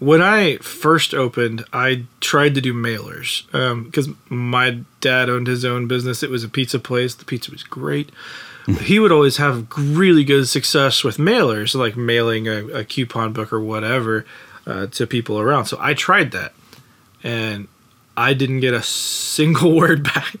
[0.00, 3.46] When I first opened, I tried to do mailers
[3.84, 6.22] because um, my dad owned his own business.
[6.22, 7.14] It was a pizza place.
[7.14, 8.10] The pizza was great.
[8.80, 13.52] He would always have really good success with mailers, like mailing a, a coupon book
[13.52, 14.24] or whatever
[14.66, 15.66] uh, to people around.
[15.66, 16.54] So I tried that,
[17.22, 17.68] and
[18.16, 20.36] I didn't get a single word back.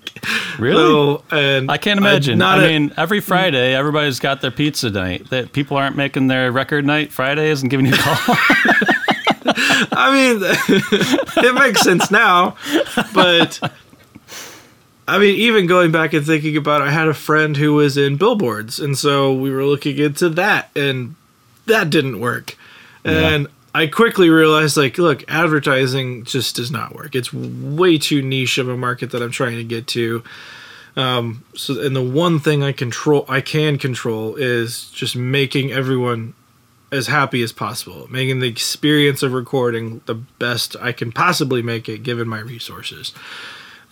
[0.58, 0.76] Really?
[0.76, 2.40] So, and I can't imagine.
[2.40, 5.30] I, I mean, every Friday, everybody's got their pizza night.
[5.30, 8.16] That people aren't making their record night Fridays and giving you a call.
[9.96, 10.38] I mean,
[11.46, 12.56] it makes sense now,
[13.12, 13.60] but
[15.06, 17.96] I mean, even going back and thinking about it, I had a friend who was
[17.96, 21.14] in billboards, and so we were looking into that, and
[21.66, 22.56] that didn't work.
[23.04, 23.12] Yeah.
[23.12, 27.14] And I quickly realized, like, look, advertising just does not work.
[27.14, 30.22] It's way too niche of a market that I'm trying to get to.
[30.96, 36.34] Um, so, and the one thing I control, I can control, is just making everyone
[36.92, 41.88] as happy as possible, making the experience of recording the best I can possibly make
[41.88, 43.12] it, given my resources.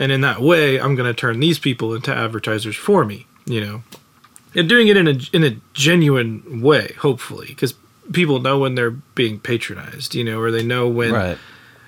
[0.02, 3.24] And in that way, I'm going to turn these people into advertisers for me.
[3.44, 3.82] You know,
[4.52, 7.74] and doing it in a in a genuine way, hopefully, because
[8.12, 11.38] people know when they're being patronized, you know, or they know when right.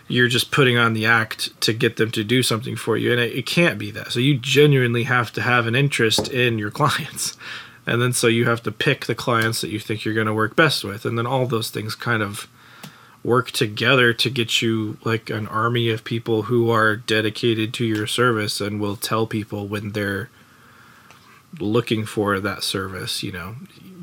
[0.07, 3.11] you're just putting on the act to get them to do something for you.
[3.11, 4.13] And it, it, can't be that.
[4.13, 7.37] So you genuinely have to have an interest in your clients.
[7.85, 10.35] And then so you have to pick the clients that you think you're going to
[10.35, 11.05] work best with.
[11.05, 12.47] And then all those things kind of
[13.25, 18.07] work together to get you like an army of people who are dedicated to your
[18.07, 20.29] service and will tell people when they're
[21.59, 23.57] looking for that service, you know,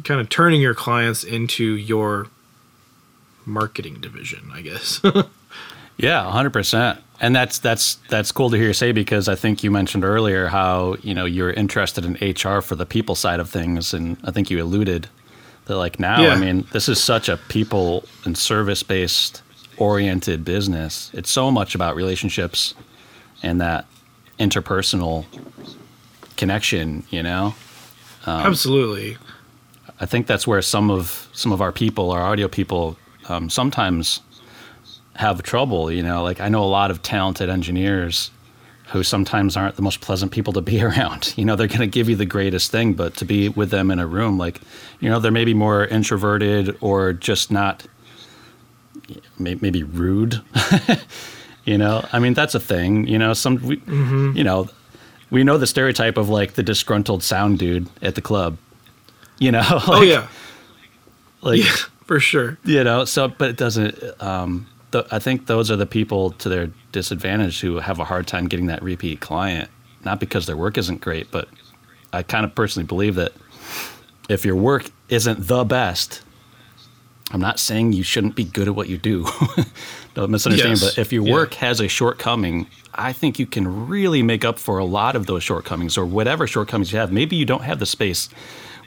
[0.03, 2.27] kind of turning your clients into your
[3.45, 4.99] marketing division, I guess.
[5.97, 6.99] yeah, 100%.
[7.19, 10.47] And that's that's that's cool to hear you say because I think you mentioned earlier
[10.47, 14.31] how, you know, you're interested in HR for the people side of things and I
[14.31, 15.07] think you alluded
[15.65, 16.33] that like now, yeah.
[16.33, 19.41] I mean, this is such a people and service-based
[19.77, 21.11] oriented business.
[21.13, 22.73] It's so much about relationships
[23.43, 23.85] and that
[24.39, 25.25] interpersonal
[26.37, 27.53] connection, you know?
[28.25, 29.17] Um, Absolutely.
[29.99, 32.97] I think that's where some of some of our people, our audio people,
[33.29, 34.21] um, sometimes
[35.15, 35.91] have trouble.
[35.91, 38.31] You know, like I know a lot of talented engineers
[38.91, 41.33] who sometimes aren't the most pleasant people to be around.
[41.37, 43.91] You know, they're going to give you the greatest thing, but to be with them
[43.91, 44.61] in a room, like,
[44.99, 47.85] you know, they're maybe more introverted or just not,
[49.39, 50.41] maybe rude.
[51.65, 53.07] you know, I mean, that's a thing.
[53.07, 54.35] You know, some, we, mm-hmm.
[54.35, 54.69] you know,
[55.31, 58.57] we know the stereotype of like the disgruntled sound dude at the club.
[59.39, 60.27] You know, like, oh yeah,
[61.41, 61.75] like yeah,
[62.05, 62.59] for sure.
[62.63, 64.21] You know, so but it doesn't.
[64.21, 68.27] Um, th- I think those are the people to their disadvantage who have a hard
[68.27, 69.69] time getting that repeat client,
[70.03, 71.47] not because their work isn't great, but
[72.13, 73.31] I kind of personally believe that
[74.29, 76.21] if your work isn't the best,
[77.31, 79.25] I'm not saying you shouldn't be good at what you do.
[80.15, 80.95] Don't misunderstand, Yes.
[80.95, 81.33] but if your Yeah.
[81.33, 85.27] work has a shortcoming, I think you can really make up for a lot of
[85.27, 87.11] those shortcomings or whatever shortcomings you have.
[87.11, 88.27] Maybe you don't have the space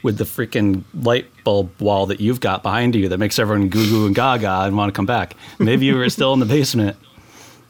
[0.04, 3.88] with the freaking light bulb wall that you've got behind you that makes everyone goo
[3.88, 5.34] goo and gaga and want to come back.
[5.58, 6.96] Maybe you were still in the basement,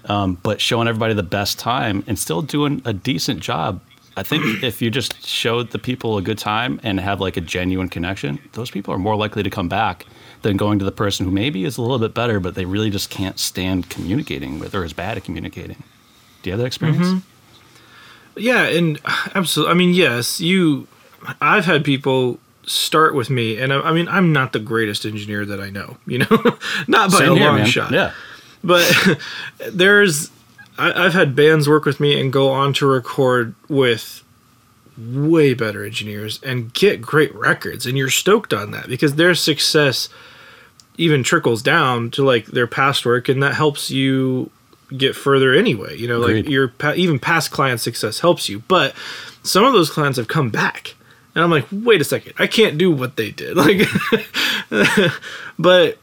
[0.06, 3.80] um, but showing everybody the best time and still doing a decent job.
[4.16, 7.40] I think if you just showed the people a good time and have like a
[7.40, 10.04] genuine connection, those people are more likely to come back
[10.42, 12.90] than going to the person who maybe is a little bit better, but they really
[12.90, 15.82] just can't stand communicating with or is bad at communicating.
[16.42, 17.24] Do you have that experience?
[18.36, 19.00] Yeah, and
[19.34, 19.70] absolutely.
[19.70, 20.88] I mean, yes, you.
[21.40, 25.44] I've had people start with me, and I, I mean, I'm not the greatest engineer
[25.46, 25.96] that I know.
[26.06, 26.26] You know,
[26.88, 27.66] not by Same a here, long man.
[27.66, 27.92] shot.
[27.92, 28.12] Yeah.
[28.62, 29.18] but
[29.70, 30.30] there's
[30.78, 34.22] I, I've had bands work with me and go on to record with
[34.96, 40.08] way better engineers and get great records and you're stoked on that because their success
[40.96, 44.50] even trickles down to like their past work and that helps you
[44.96, 48.94] get further anyway you know like your even past client success helps you but
[49.42, 50.94] some of those clients have come back
[51.34, 53.88] and i'm like wait a second i can't do what they did like
[55.58, 55.98] but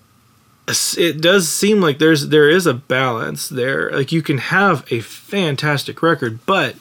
[0.97, 3.91] it does seem like there's there is a balance there.
[3.91, 6.75] Like you can have a fantastic record, but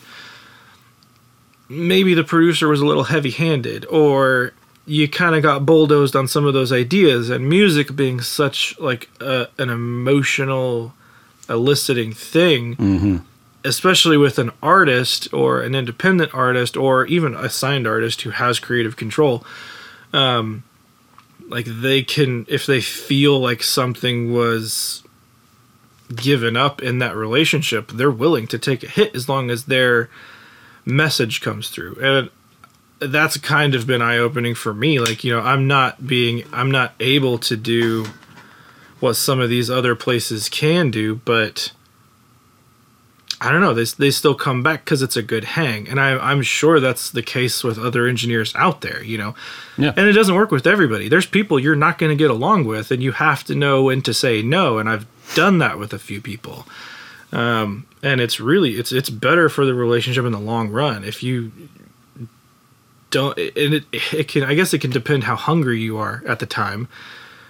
[1.69, 4.53] maybe the producer was a little heavy-handed or
[4.87, 9.09] you kind of got bulldozed on some of those ideas and music being such like
[9.21, 10.93] a, an emotional
[11.49, 13.17] eliciting thing mm-hmm.
[13.64, 18.59] Especially with an artist or an independent artist or even a signed artist who has
[18.59, 19.44] creative control
[20.12, 20.62] um,
[21.49, 25.03] like they can if they feel like something was
[26.14, 30.09] given up in that relationship they're willing to take a hit as long as their
[30.85, 31.96] message comes through.
[32.01, 32.31] And
[32.99, 34.99] that's kind of been eye-opening for me.
[34.99, 38.07] Like you know i'm not being i'm not able to do
[39.01, 41.73] what some of these other places can do but
[43.42, 43.72] I don't know.
[43.72, 47.11] They, they still come back because it's a good hang, and I, I'm sure that's
[47.11, 49.03] the case with other engineers out there.
[49.03, 49.35] You know,
[49.79, 49.94] Yeah.
[49.96, 51.09] and it doesn't work with everybody.
[51.09, 54.03] There's people you're not going to get along with, and you have to know when
[54.03, 54.76] to say no.
[54.79, 56.66] And I've done that with a few people,
[57.33, 61.22] um, and it's really it's it's better for the relationship in the long run if
[61.22, 61.50] you
[63.11, 63.37] don't.
[63.38, 66.46] And it it can I guess it can depend how hungry you are at the
[66.46, 66.88] time,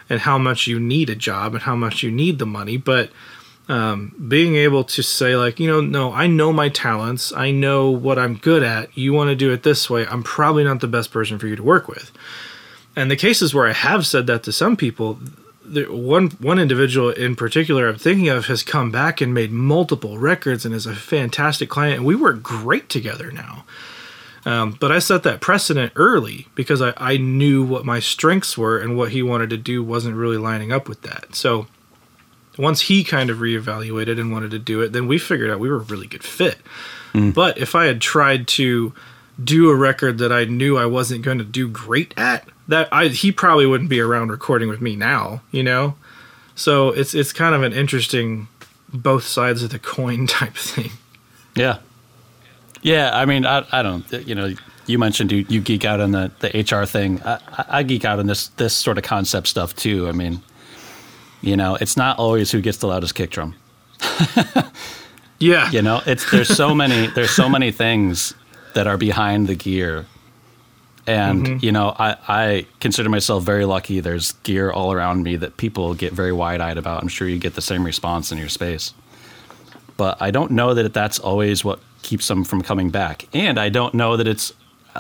[0.09, 3.11] and how much you need a job and how much you need the money, but
[3.71, 7.33] um, being able to say like you know no i know my talents.
[7.33, 8.99] I know what i'm good at.
[8.99, 10.07] You want to do it this way.
[10.09, 12.11] I'm probably not the best person for you to work with.
[12.97, 15.21] And the cases where i have said that to some people
[15.65, 20.19] the, one one individual in particular i'm thinking of has come back and made multiple
[20.19, 23.65] records and is a fantastic client and we work great together now.
[24.45, 28.81] Um, but i set that precedent early because I, I knew what my strengths were
[28.81, 31.37] and what he wanted to do wasn't really lining up with that.
[31.37, 31.69] So
[32.61, 35.69] once he kind of reevaluated and wanted to do it, then we figured out we
[35.71, 36.59] were a really good fit.
[37.15, 37.35] Mm.
[37.35, 38.93] But if I had tried to
[39.43, 43.09] do a record that I knew I wasn't going to do great at, that I
[43.09, 45.95] he probably wouldn't be around recording with me now, you know.
[46.55, 48.49] So it's it's kind of an interesting
[48.93, 50.91] both sides of the coin type thing.
[51.57, 51.79] Yeah.
[52.83, 53.11] Yeah.
[53.13, 54.55] I mean, I, I don't, you know,
[54.87, 57.23] you mentioned you, you geek out on the, the HR thing.
[57.23, 60.09] I- I geek out on this, this sort of concept stuff too.
[60.09, 60.43] I mean,
[61.41, 63.55] you know, it's not always who gets the loudest kick drum.
[65.41, 65.71] Yeah.
[65.71, 68.35] You know, it's, there's so many, there's so many things
[68.75, 70.07] that are behind the gear.
[71.07, 71.65] And, mm-hmm.
[71.65, 74.01] you know, I, I consider myself very lucky.
[74.01, 77.03] There's gear all around me that people get very wide eyed about.
[77.03, 78.93] I'm sure you get the same response in your space.
[79.97, 83.27] But I don't know that that's always what keeps them from coming back.
[83.33, 84.53] And I don't know that it's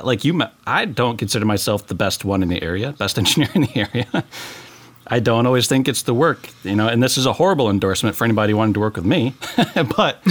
[0.02, 3.62] like you, I don't consider myself the best one in the area, best engineer in
[3.62, 4.24] the area.
[5.10, 8.14] I don't always think it's the work, you know, and this is a horrible endorsement
[8.14, 9.34] for anybody wanting to work with me.
[9.96, 10.22] but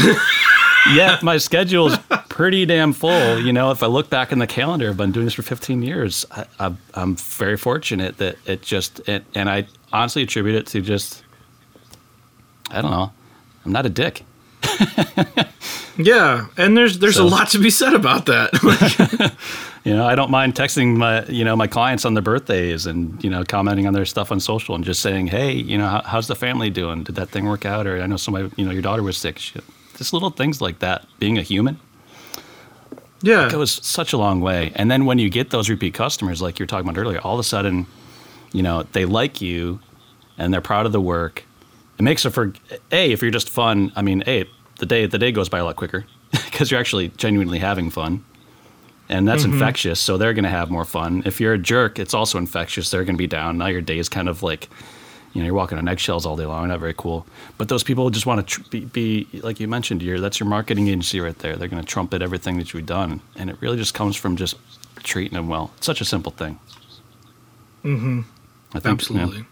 [0.94, 1.98] yeah, my schedule's
[2.30, 3.40] pretty damn full.
[3.40, 5.82] You know, if I look back in the calendar, I've been doing this for 15
[5.82, 6.26] years.
[6.60, 11.24] I, I'm very fortunate that it just, it, and I honestly attribute it to just,
[12.72, 13.12] I don't know,
[13.66, 14.24] I'm not a dick.
[16.02, 19.36] Yeah, and there's there's So- a lot to be said about that.
[19.86, 23.24] You know, I don't mind texting my, you know, my clients on their birthdays and,
[23.24, 26.02] you know, commenting on their stuff on social and just saying, hey, you know, how,
[26.02, 27.04] how's the family doing?
[27.04, 27.88] Did that thing work out?
[27.88, 29.40] Or I know somebody, you know, your daughter was sick.
[29.40, 29.64] Shit.
[29.96, 31.06] Just little things like that.
[31.18, 31.80] Being a human
[33.22, 33.48] yeah.
[33.48, 34.72] It goes such a long way.
[34.76, 37.36] And then when you get those repeat customers, like you were talking about earlier, all
[37.36, 37.88] of a sudden,
[38.52, 39.80] you know, they like you
[40.38, 41.46] and they're proud of the work
[42.00, 42.54] it makes it for
[42.94, 43.92] a if you're just fun.
[43.96, 44.46] I mean, a
[44.80, 48.24] the day the day goes by a lot quicker because you're actually genuinely having fun,
[49.08, 49.54] and that's Mm-hmm.
[49.54, 50.00] infectious.
[50.00, 51.24] So they're going to have more fun.
[51.26, 52.90] If you're a jerk, it's also infectious.
[52.92, 53.58] They're going to be down.
[53.58, 54.70] Now your day is kind of like,
[55.34, 56.68] you know, you're walking on eggshells all day long.
[56.70, 57.26] Not very cool.
[57.58, 60.02] But those people just want to tr- be, be like you mentioned.
[60.02, 61.56] Your that's your marketing agency right there.
[61.56, 64.56] They're going to trumpet everything that you've done, and it really just comes from just
[65.04, 65.72] treating them well.
[65.78, 66.60] It's such a simple thing.
[67.84, 68.22] Mm-hmm.
[68.74, 68.94] I think.
[68.94, 69.46] Absolutely.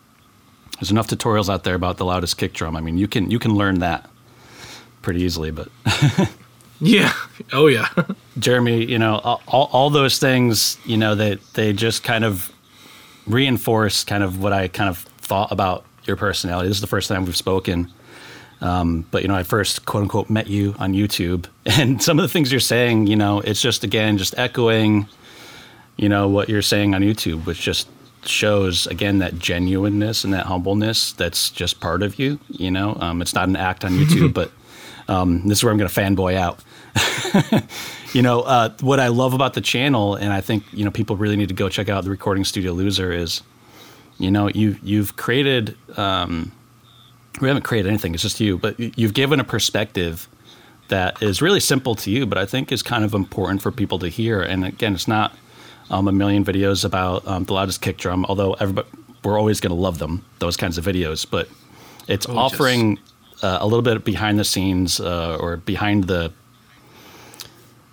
[0.80, 2.76] There's enough tutorials out there about the loudest kick drum.
[2.76, 4.10] I mean, you can you can learn that
[5.08, 5.52] pretty easily.
[5.52, 5.70] But
[6.80, 7.14] Yeah.
[7.54, 7.88] Oh yeah.
[8.40, 12.52] Jeremy, you know, all, all those things, you know, they they just kind of
[13.26, 16.68] reinforce kind of what I kind of thought about your personality.
[16.68, 17.92] This is the first time we've spoken.
[18.60, 22.24] Um, but you know, I first quote unquote met you on YouTube, and some of
[22.24, 25.08] the things you're saying, you know, it's just again just echoing,
[25.96, 27.88] you know, what you're saying on YouTube, which just
[28.26, 32.40] shows again that genuineness and that humbleness that's just part of you.
[32.50, 34.52] You know, um, it's not an act on YouTube, but
[35.08, 36.60] um, this is where I'm going to fanboy out.
[38.14, 41.16] you know, uh, what I love about the channel, and I think you know people
[41.16, 43.42] really need to go check out the Recording Studio Loser is,
[44.18, 45.78] you know, you you've created.
[45.98, 46.52] Um,
[47.42, 48.58] we haven't created anything; it's just you.
[48.58, 50.28] But you- you've given a perspective
[50.88, 54.00] that is really simple to you, but I think is kind of important for people
[54.00, 54.42] to hear.
[54.42, 55.36] And again, it's not
[55.90, 58.88] um, a million videos about um, the loudest kick drum, although everybody
[59.24, 61.26] we're always going to love them those kinds of videos.
[61.30, 61.50] But
[62.08, 63.00] it's Oh, offering
[63.42, 66.32] uh, a little bit behind the scenes uh, or behind the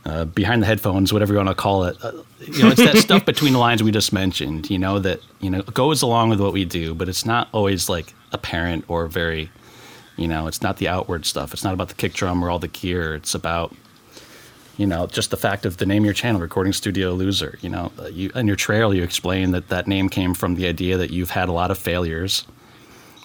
[0.06, 1.96] uh, behind the headphones, whatever you want to call it.
[2.04, 4.68] Uh, you know, it's that stuff between the lines we just mentioned.
[4.70, 7.88] You know that you know goes along with what we do, but it's not always
[7.88, 9.50] like apparent or very.
[10.16, 11.52] You know, it's not the outward stuff.
[11.52, 13.16] It's not about the kick drum or all the gear.
[13.16, 13.74] It's about
[14.76, 17.58] you know, just the fact of the name of your channel, Recording Studio Loser.
[17.60, 20.66] You know, uh, you in your trail you explain that that name came from the
[20.66, 22.44] idea that you've had a lot of failures,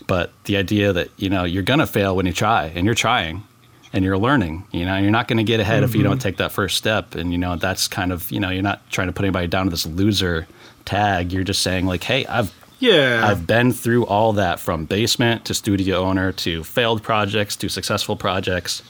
[0.09, 3.43] but the idea that you know you're gonna fail when you try, and you're trying,
[3.93, 4.65] and you're learning.
[4.71, 6.19] You know, you're not gonna get ahead if you don't mm-hmm.
[6.19, 7.13] take that first step.
[7.13, 9.65] And you know, that's kind of you know, you're not trying to put anybody down
[9.65, 10.47] to this loser
[10.83, 11.31] tag.
[11.31, 13.21] You're just saying like, hey, I've Yeah.
[13.23, 18.15] I've been through all that from basement to studio owner to failed projects to successful
[18.15, 18.81] projects.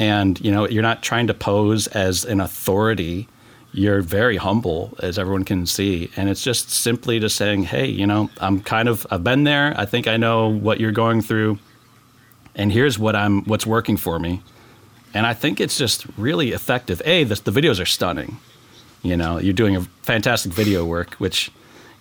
[0.00, 3.28] And you know, you're not trying to pose as an authority.
[3.74, 8.06] You're very humble, as everyone can see, and it's just simply just saying, "Hey, you
[8.06, 9.74] know, I'm kind of I've been there.
[9.76, 11.58] I think I know what you're going through,
[12.54, 14.42] and here's what I'm what's working for me."
[15.12, 17.02] And I think it's just really effective.
[17.04, 18.38] A, the, the videos are stunning.
[19.02, 21.50] You know, you're doing a fantastic video work, which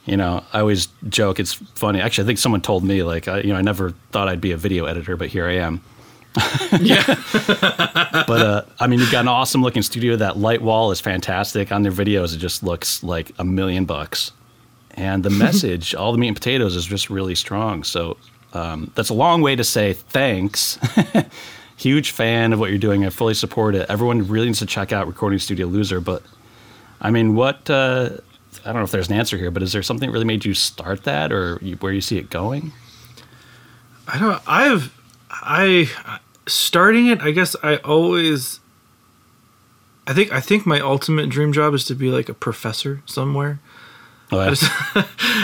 [0.06, 1.40] you know, I always joke.
[1.40, 2.02] It's funny.
[2.02, 4.52] Actually, I think someone told me like, I, you know, I never thought I'd be
[4.52, 5.82] a video editor, but here I am.
[6.80, 7.04] yeah.
[8.28, 10.16] But uh, I mean, you've got an awesome looking studio.
[10.16, 11.72] That light wall is fantastic.
[11.72, 14.32] On their videos, it just looks like a million bucks.
[14.92, 17.84] And the message, all the meat and potatoes, is just really strong.
[17.84, 18.18] So
[18.54, 20.80] um, that's a long way to say thanks.
[21.78, 23.06] Huge fan of what you're doing.
[23.06, 23.90] I fully support it.
[23.90, 26.00] Everyone really needs to check out Recording Studio Loser.
[26.00, 26.24] But
[27.02, 27.70] I mean, what?
[27.70, 28.12] Uh,
[28.64, 30.46] I don't know if there's an answer here, but is there something that really made
[30.46, 32.72] you start that, or you, where you see it going?
[34.08, 34.42] I don't.
[34.48, 34.94] I've
[35.42, 35.90] I
[36.48, 37.22] starting it.
[37.22, 38.60] I guess I always.
[40.06, 43.60] I think I think my ultimate dream job is to be like a professor somewhere.
[44.32, 44.50] Oh, I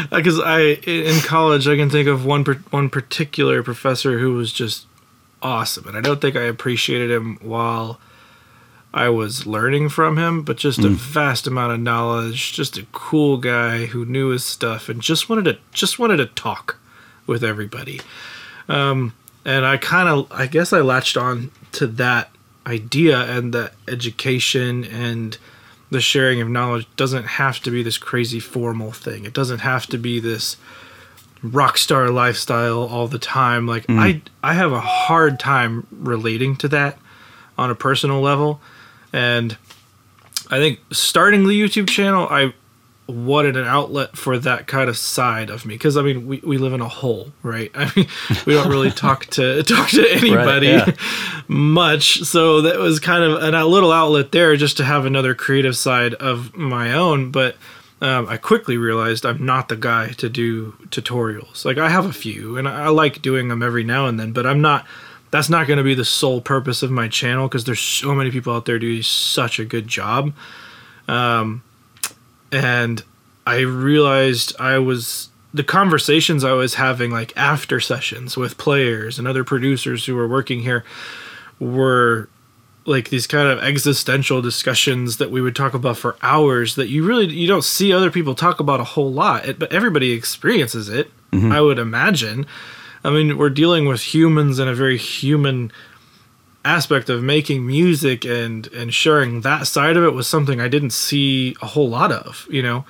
[0.10, 4.86] because I in college I can think of one one particular professor who was just
[5.42, 8.00] awesome, and I don't think I appreciated him while
[8.94, 13.38] I was learning from him, but just a vast amount of knowledge, just a cool
[13.38, 16.78] guy who knew his stuff and just wanted to just wanted to talk
[17.28, 18.02] with everybody.
[18.68, 19.14] Um,
[19.46, 22.32] and I kind of I guess I latched on to that
[22.68, 25.38] idea and that education and
[25.92, 29.26] the sharing of knowledge doesn't have to be this crazy formal thing.
[29.26, 30.58] It doesn't have to be this
[31.42, 33.66] rock star lifestyle all the time.
[33.66, 34.00] Like mm.
[34.00, 36.98] I I have a hard time relating to that
[37.58, 38.62] on a personal level.
[39.12, 39.58] And
[40.50, 42.54] I think starting the YouTube channel, I
[43.10, 46.58] wanted an outlet for that kind of side of me because I mean we, we
[46.58, 47.72] live in a hole, right?
[47.76, 48.08] I mean
[48.46, 50.92] we don't really talk to talk to anybody yeah.
[51.48, 55.34] much, so that was kind of an, a little outlet there just to have another
[55.34, 57.32] creative side of my own.
[57.32, 57.56] But
[58.02, 61.66] um, I quickly realized I'm not the guy to do tutorials.
[61.66, 64.32] Like I have a few, and I, I like doing them every now and then,
[64.32, 64.86] but I'm not.
[65.32, 68.32] That's not going to be the sole purpose of my channel because there's so many
[68.32, 70.34] people out there doing such a good job.
[71.08, 71.62] Um,
[72.52, 73.04] and
[73.46, 79.28] I realized I was the conversations I was having like after sessions with players and
[79.28, 80.84] other producers who were working here
[81.60, 82.30] were
[82.86, 87.06] like these kind of existential discussions that we would talk about for hours that you
[87.06, 90.90] really you don't see other people talk about a whole lot it, but everybody experiences
[90.90, 91.52] it mm-hmm.
[91.52, 92.46] i would imagine.
[93.04, 95.72] I mean, we're dealing with humans in a very human
[96.66, 100.92] aspect of making music and and sharing that side of it was something I didn't
[100.92, 102.86] see a whole lot of, you know.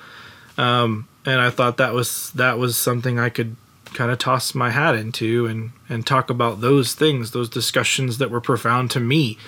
[0.58, 3.56] Um, and I thought that was that was something I could
[3.94, 8.30] kind of toss my hat into and and talk about those things, those discussions that
[8.30, 9.38] were profound to me,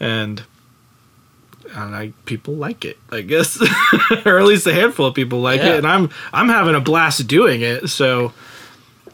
[0.00, 0.42] and
[1.74, 3.60] and I people like it, I guess,
[4.26, 5.74] or at least a handful of people like Yeah.
[5.74, 7.88] it, and I'm I'm having a blast doing it.
[7.88, 8.32] So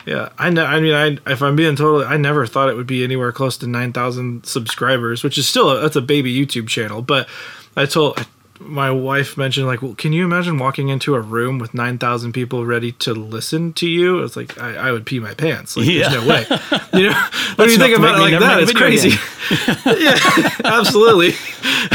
[0.07, 0.65] yeah, I know.
[0.65, 3.57] I mean, I if I'm being totally, I never thought it would be anywhere close
[3.59, 7.03] to nine thousand subscribers, which is still a, that's a baby YouTube channel.
[7.03, 7.29] But
[7.77, 8.25] I told
[8.61, 12.33] my wife mentioned like, well, can you imagine walking into a room with nine thousand
[12.33, 14.23] people ready to listen to you?
[14.25, 15.77] It's like I, I would pee my pants.
[15.77, 16.09] Like, Yeah.
[16.09, 16.47] there's no way.
[16.95, 17.23] You know,
[17.57, 19.11] when you think about it like that, it's crazy.
[20.03, 20.19] yeah,
[20.65, 21.33] absolutely,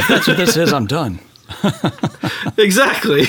[0.08, 0.72] That's what this is.
[0.72, 1.20] I'm done.
[2.58, 3.26] exactly.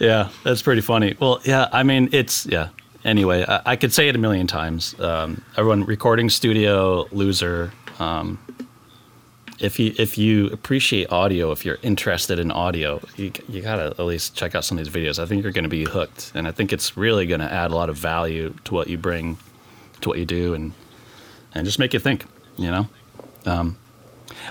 [0.00, 1.14] Yeah, that's pretty funny.
[1.20, 2.70] Well, yeah, I mean, it's yeah.
[3.04, 4.98] Anyway, I, I could say it a million times.
[4.98, 7.70] Um, everyone, recording studio loser.
[7.98, 8.38] Um,
[9.58, 14.00] if you if you appreciate audio, if you're interested in audio, you you gotta at
[14.00, 15.18] least check out some of these videos.
[15.18, 17.90] I think you're to be hooked, and I think it's really to add a lot
[17.90, 19.36] of value to what you bring,
[20.00, 20.72] to what you do, and
[21.54, 22.24] and just make you think.
[22.56, 22.88] You know.
[23.44, 23.76] Um,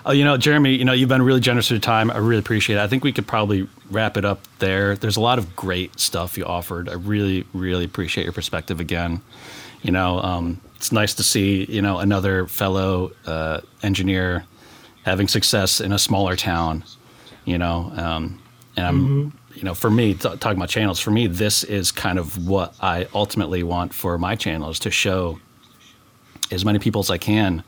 [0.06, 2.10] Oh, you know, Jeremy, you know, you've been really generous with your time.
[2.12, 2.82] I really appreciate it.
[2.82, 4.96] I think we could probably wrap it up there.
[4.96, 6.90] There's a lot of great stuff you offered.
[6.90, 9.22] I really, really appreciate your perspective again.
[9.82, 14.46] You know, um, it's nice to see, you know, another fellow uh, engineer
[15.06, 16.84] having success in a smaller town,
[17.46, 18.42] you know, um,
[18.76, 22.20] and I'm, you know, for me, t- talking about channels, for me, this is kind
[22.20, 25.40] of what I ultimately want for my channel is to show
[26.52, 27.64] as many people as I can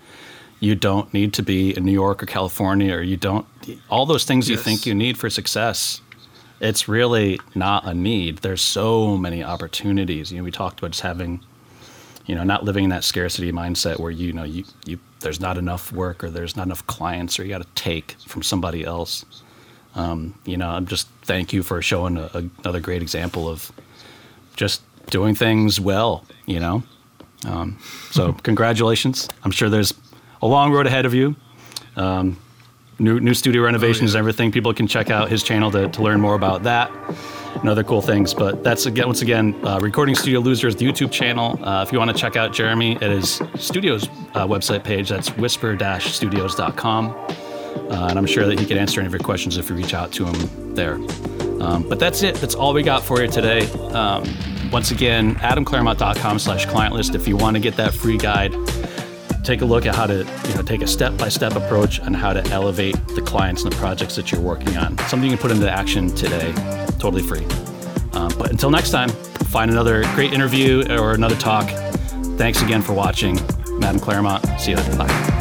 [0.62, 3.48] you don't need to be in New York or California, or you don't,
[3.90, 6.02] all those things you think you need for success.
[6.60, 8.38] It's really not a need.
[8.38, 10.32] There's so many opportunities.
[10.32, 11.42] You know, we talked about just having,
[12.28, 15.58] you know, not living in that scarcity mindset where you know you you there's not
[15.58, 19.26] enough work or there's not enough clients or you got to take from somebody else.
[19.96, 23.72] Um, you know, I'm just thank you for showing a, a, another great example of
[24.56, 26.24] just doing things well.
[26.46, 26.84] You know,
[27.48, 27.80] um,
[28.12, 29.28] so congratulations.
[29.44, 29.96] I'm sure there's
[30.42, 31.36] a long road ahead of you.
[31.96, 32.38] Um,
[33.00, 34.52] new new studio renovations and everything.
[34.52, 36.92] People can check out his channel to, to learn more about that
[37.56, 38.34] and other cool things.
[38.34, 41.60] But that's again once again uh, Recording Studio Losers the YouTube channel.
[41.64, 45.30] Uh, if you want to check out Jeremy at his studio's uh, website page, that's
[45.38, 47.10] whisper-studios.com.
[47.10, 49.94] Uh, and I'm sure that he can answer any of your questions if you reach
[49.94, 50.96] out to him there.
[51.62, 52.36] Um, but that's it.
[52.36, 53.70] That's all we got for you today.
[53.92, 54.24] Um,
[54.72, 58.54] once again, adamclairmont.com slash client list if you want to get that free guide
[59.44, 60.18] take a look at how to
[60.48, 64.16] you know take a step-by-step approach on how to elevate the clients and the projects
[64.16, 64.98] that you're working on.
[65.08, 66.54] Something you can put into action today
[67.00, 67.46] totally free.
[68.14, 71.70] Um, but until next time find another great interview or another talk.
[72.38, 73.36] Thanks again for watching.
[73.80, 74.98] Madam Clairmont see you later.
[74.98, 75.41] Bye